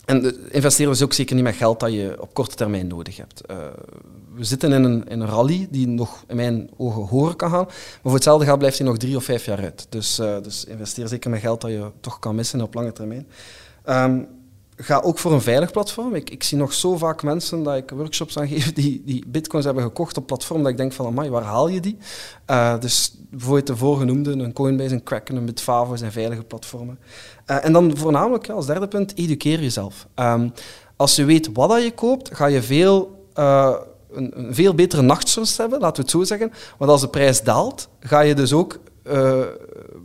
en 0.06 0.52
investeren 0.52 0.92
is 0.92 1.02
ook 1.02 1.14
zeker 1.14 1.36
niet 1.36 1.44
met 1.44 1.56
geld 1.56 1.80
dat 1.80 1.94
je 1.94 2.16
op 2.20 2.34
korte 2.34 2.56
termijn 2.56 2.88
nodig 2.88 3.18
hebt. 3.18 3.46
Eh, 3.46 3.58
we 4.34 4.44
zitten 4.44 4.72
in 4.72 4.84
een, 4.84 5.08
in 5.08 5.20
een 5.20 5.28
rally 5.28 5.68
die 5.70 5.88
nog 5.88 6.24
in 6.28 6.36
mijn 6.36 6.70
ogen 6.78 7.08
hoger 7.08 7.36
kan 7.36 7.50
gaan. 7.50 7.66
Maar 7.66 8.00
voor 8.02 8.14
hetzelfde 8.14 8.46
geld 8.46 8.58
blijft 8.58 8.78
hij 8.78 8.88
nog 8.88 8.98
drie 8.98 9.16
of 9.16 9.24
vijf 9.24 9.46
jaar 9.46 9.60
uit. 9.60 9.88
Dus, 9.90 10.20
eh, 10.20 10.42
dus 10.42 10.66
investeer 10.66 11.08
zeker 11.08 11.30
met 11.30 11.40
geld 11.40 11.62
dat 11.62 11.72
je 11.72 11.92
toch 12.00 12.20
kan 12.20 12.36
missen 12.36 12.62
op 12.62 12.74
lange 12.74 12.92
termijn. 12.92 13.28
Ehm, 13.84 14.22
ga 14.84 15.00
ook 15.00 15.20
voor 15.20 15.34
een 15.34 15.42
veilig 15.42 15.72
platform. 15.72 16.16
Ik, 16.16 16.30
ik 16.30 16.44
zie 16.44 16.58
nog 16.58 16.74
zo 16.74 16.98
vaak 16.98 17.24
mensen 17.24 17.64
dat 17.64 17.76
ik 17.76 17.90
workshops 17.90 18.38
aan 18.38 18.48
geef 18.48 18.74
die, 18.74 19.02
die 19.06 19.24
bitcoins 19.28 19.66
hebben 19.66 19.84
gekocht 19.84 20.18
op 20.18 20.28
platform 20.28 20.62
dat 20.62 20.72
ik 20.72 20.78
denk 20.78 20.94
van, 20.94 21.06
amai, 21.06 21.30
waar 21.30 21.44
haal 21.44 21.68
je 21.68 21.80
die? 21.80 21.98
Eh, 22.46 22.80
dus 22.80 23.16
bijvoorbeeld 23.30 23.68
de 23.68 23.76
voorgenoemde, 23.76 24.32
een 24.32 24.54
Coinbase, 24.54 24.94
een 24.94 25.04
Kraken, 25.04 25.36
een 25.36 25.46
Bitfavo 25.46 25.96
zijn 25.96 26.12
veilige 26.12 26.44
platformen. 26.44 27.00
Eh, 27.46 27.66
en 27.66 27.74
dan 27.74 27.98
voornamelijk 27.98 28.50
als 28.50 28.66
derde 28.66 28.88
punt, 28.88 29.18
educeer 29.18 29.60
jezelf. 29.60 30.08
Ehm, 30.16 30.50
als 30.96 31.16
je 31.16 31.26
weet 31.26 31.50
wat 31.54 31.70
dat 31.70 31.84
je 31.84 31.92
koopt, 31.92 32.36
ga 32.36 32.46
je 32.46 32.62
veel, 32.62 33.26
eh, 33.34 33.76
een, 34.12 34.40
een 34.40 34.54
veel 34.54 34.74
betere 34.74 35.02
nachtrust 35.02 35.58
hebben, 35.58 35.80
laten 35.80 35.96
we 35.96 36.02
het 36.02 36.12
zo 36.12 36.24
zeggen. 36.24 36.52
Want 36.78 36.92
als 36.92 37.02
de 37.02 37.10
prijs 37.10 37.42
daalt, 37.42 37.90
ga 38.00 38.20
je 38.20 38.36
dus 38.36 38.54
ook 38.54 38.80
eh, 39.04 39.42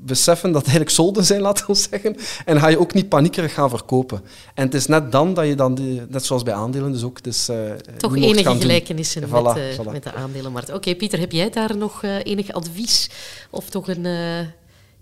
beseffen 0.03 0.53
dat 0.53 0.61
het 0.61 0.71
eigenlijk 0.71 0.97
solden 0.97 1.25
zijn, 1.25 1.41
laten 1.41 1.67
we 1.67 1.75
zeggen. 1.75 2.17
En 2.45 2.61
ga 2.61 2.69
je 2.69 2.79
ook 2.79 2.95
niet 2.95 3.09
paniekerig 3.09 3.55
gaan 3.55 3.71
verkopen. 3.71 4.21
En 4.55 4.65
het 4.65 4.75
is 4.75 4.87
net 4.87 5.13
dan 5.13 5.35
dat 5.35 5.47
je 5.47 5.55
dan, 5.55 5.75
die, 5.75 6.03
net 6.09 6.25
zoals 6.25 6.43
bij 6.43 6.55
aandelen, 6.55 6.93
dus 6.93 7.03
ook 7.03 7.23
dus, 7.23 7.49
eh, 7.49 7.57
Toch 7.97 8.17
enige 8.17 8.57
gelijkenissen 8.61 9.23
Voilà, 9.29 9.31
met, 9.31 9.57
eh, 9.57 9.79
voilà. 9.79 9.93
met 9.93 10.03
de 10.03 10.13
aandelenmarkt. 10.13 10.73
Oké, 10.73 10.95
Pieter, 10.95 11.19
heb 11.19 11.33
jij 11.33 11.51
daar 11.51 11.77
nog 11.77 12.03
eh, 12.03 12.25
enig 12.25 12.53
advies 12.53 13.11
of 13.51 13.71
toch 13.71 13.89
een, 13.89 14.07
eh, 14.07 14.47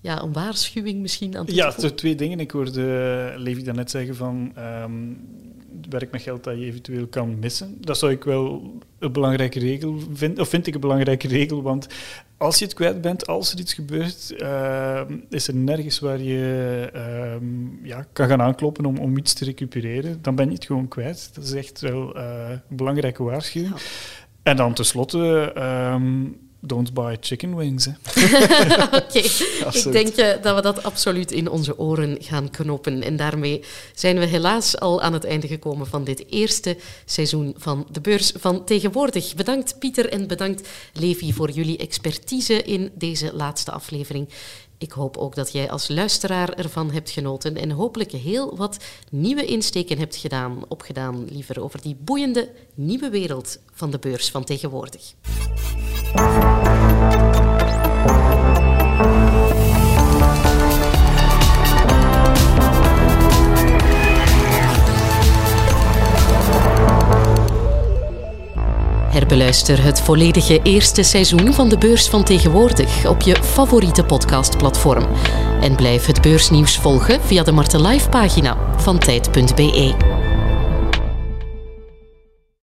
ja, 0.00 0.22
een 0.22 0.32
waarschuwing 0.32 1.00
misschien 1.00 1.36
aan 1.36 1.44
Ja, 1.48 1.72
twee 1.72 2.14
dingen. 2.14 2.40
Ik 2.40 2.50
hoorde 2.50 3.34
Levi 3.36 3.62
daarnet 3.62 3.90
zeggen 3.90 4.16
van 4.16 4.52
ehm, 4.54 4.92
werk 5.88 6.10
met 6.10 6.22
geld 6.22 6.44
dat 6.44 6.58
je 6.58 6.64
eventueel 6.64 7.06
kan 7.06 7.38
missen. 7.38 7.76
Dat 7.80 7.98
zou 7.98 8.12
ik 8.12 8.24
wel 8.24 8.74
een 8.98 9.12
belangrijke 9.12 9.58
regel 9.58 9.98
vinden, 10.12 10.40
of 10.40 10.48
vind 10.48 10.66
ik 10.66 10.74
een 10.74 10.80
belangrijke 10.80 11.28
regel, 11.28 11.62
want 11.62 11.86
als 12.36 12.58
je 12.58 12.64
het 12.64 12.74
kwijt 12.74 13.00
bent, 13.00 13.26
als 13.26 13.52
er 13.52 13.58
iets 13.58 13.74
gebeurt, 13.74 14.34
ehm, 14.36 15.16
is 15.30 15.48
er 15.48 15.54
nergens 15.54 15.98
waar 15.98 16.20
je 16.20 16.90
ehm, 16.92 17.86
ja, 17.86 18.06
kan 18.12 18.28
gaan 18.28 18.42
aankloppen 18.42 18.86
om, 18.86 18.98
om 18.98 19.16
iets 19.16 19.32
te 19.32 19.44
recupereren. 19.44 20.18
Dan 20.22 20.34
ben 20.34 20.46
je 20.46 20.54
het 20.54 20.64
gewoon 20.64 20.88
kwijt. 20.88 21.30
Dat 21.34 21.44
is 21.44 21.52
echt 21.52 21.80
wel 21.80 22.16
eh, 22.16 22.50
een 22.68 22.76
belangrijke 22.76 23.22
waarschuwing. 23.22 23.74
Ja. 23.74 23.80
En 24.42 24.56
dan 24.56 24.74
tenslotte, 24.74 25.52
ehm 25.54 26.24
don't 26.66 26.92
buy 26.94 27.16
chicken 27.20 27.56
wings. 27.56 27.86
Oké, 29.02 29.18
ik 29.72 29.92
denk 29.92 30.08
eh, 30.08 30.42
dat 30.42 30.54
we 30.54 30.62
dat 30.62 30.82
absoluut 30.82 31.32
in 31.32 31.50
onze 31.50 31.78
oren 31.78 32.16
gaan 32.20 32.50
knopen. 32.50 33.02
En 33.02 33.16
daarmee 33.16 33.62
zijn 33.94 34.18
we 34.18 34.24
helaas 34.24 34.78
al 34.78 35.02
aan 35.02 35.12
het 35.12 35.24
einde 35.24 35.46
gekomen 35.46 35.86
van 35.86 36.04
dit 36.04 36.24
eerste 36.30 36.76
seizoen 37.04 37.54
van 37.58 37.86
de 37.90 38.00
beurs 38.00 38.32
van 38.36 38.64
tegenwoordig. 38.64 39.34
Bedankt 39.34 39.78
Pieter 39.78 40.08
en 40.08 40.26
bedankt 40.26 40.68
Levi 40.92 41.32
voor 41.32 41.50
jullie 41.50 41.78
expertise 41.78 42.62
in 42.62 42.90
deze 42.94 43.34
laatste 43.34 43.70
aflevering. 43.70 44.28
Ik 44.78 44.92
hoop 44.92 45.16
ook 45.16 45.34
dat 45.34 45.52
jij 45.52 45.70
als 45.70 45.88
luisteraar 45.88 46.52
ervan 46.52 46.90
hebt 46.90 47.10
genoten 47.10 47.56
en 47.56 47.70
hopelijk 47.70 48.12
heel 48.12 48.56
wat 48.56 48.84
nieuwe 49.10 49.44
insteken 49.44 49.98
hebt 49.98 50.16
gedaan, 50.16 50.62
opgedaan 50.68 51.24
liever, 51.30 51.62
over 51.62 51.80
die 51.80 51.96
boeiende 52.00 52.50
nieuwe 52.74 53.10
wereld 53.10 53.58
van 53.72 53.90
de 53.90 53.98
beurs 53.98 54.30
van 54.30 54.44
tegenwoordig. 54.44 55.14
Herbeluister 69.16 69.82
het 69.82 70.00
volledige 70.00 70.60
eerste 70.62 71.02
seizoen 71.02 71.54
van 71.54 71.68
de 71.68 71.78
Beurs 71.78 72.08
van 72.08 72.24
Tegenwoordig 72.24 73.06
op 73.06 73.20
je 73.20 73.36
favoriete 73.42 74.04
podcastplatform. 74.04 75.06
En 75.60 75.76
blijf 75.76 76.06
het 76.06 76.22
beursnieuws 76.22 76.76
volgen 76.76 77.20
via 77.20 77.42
de 77.42 77.52
Marten 77.52 77.86
Live 77.86 78.08
pagina 78.08 78.56
van 78.76 78.98
tijd.be. 78.98 80.05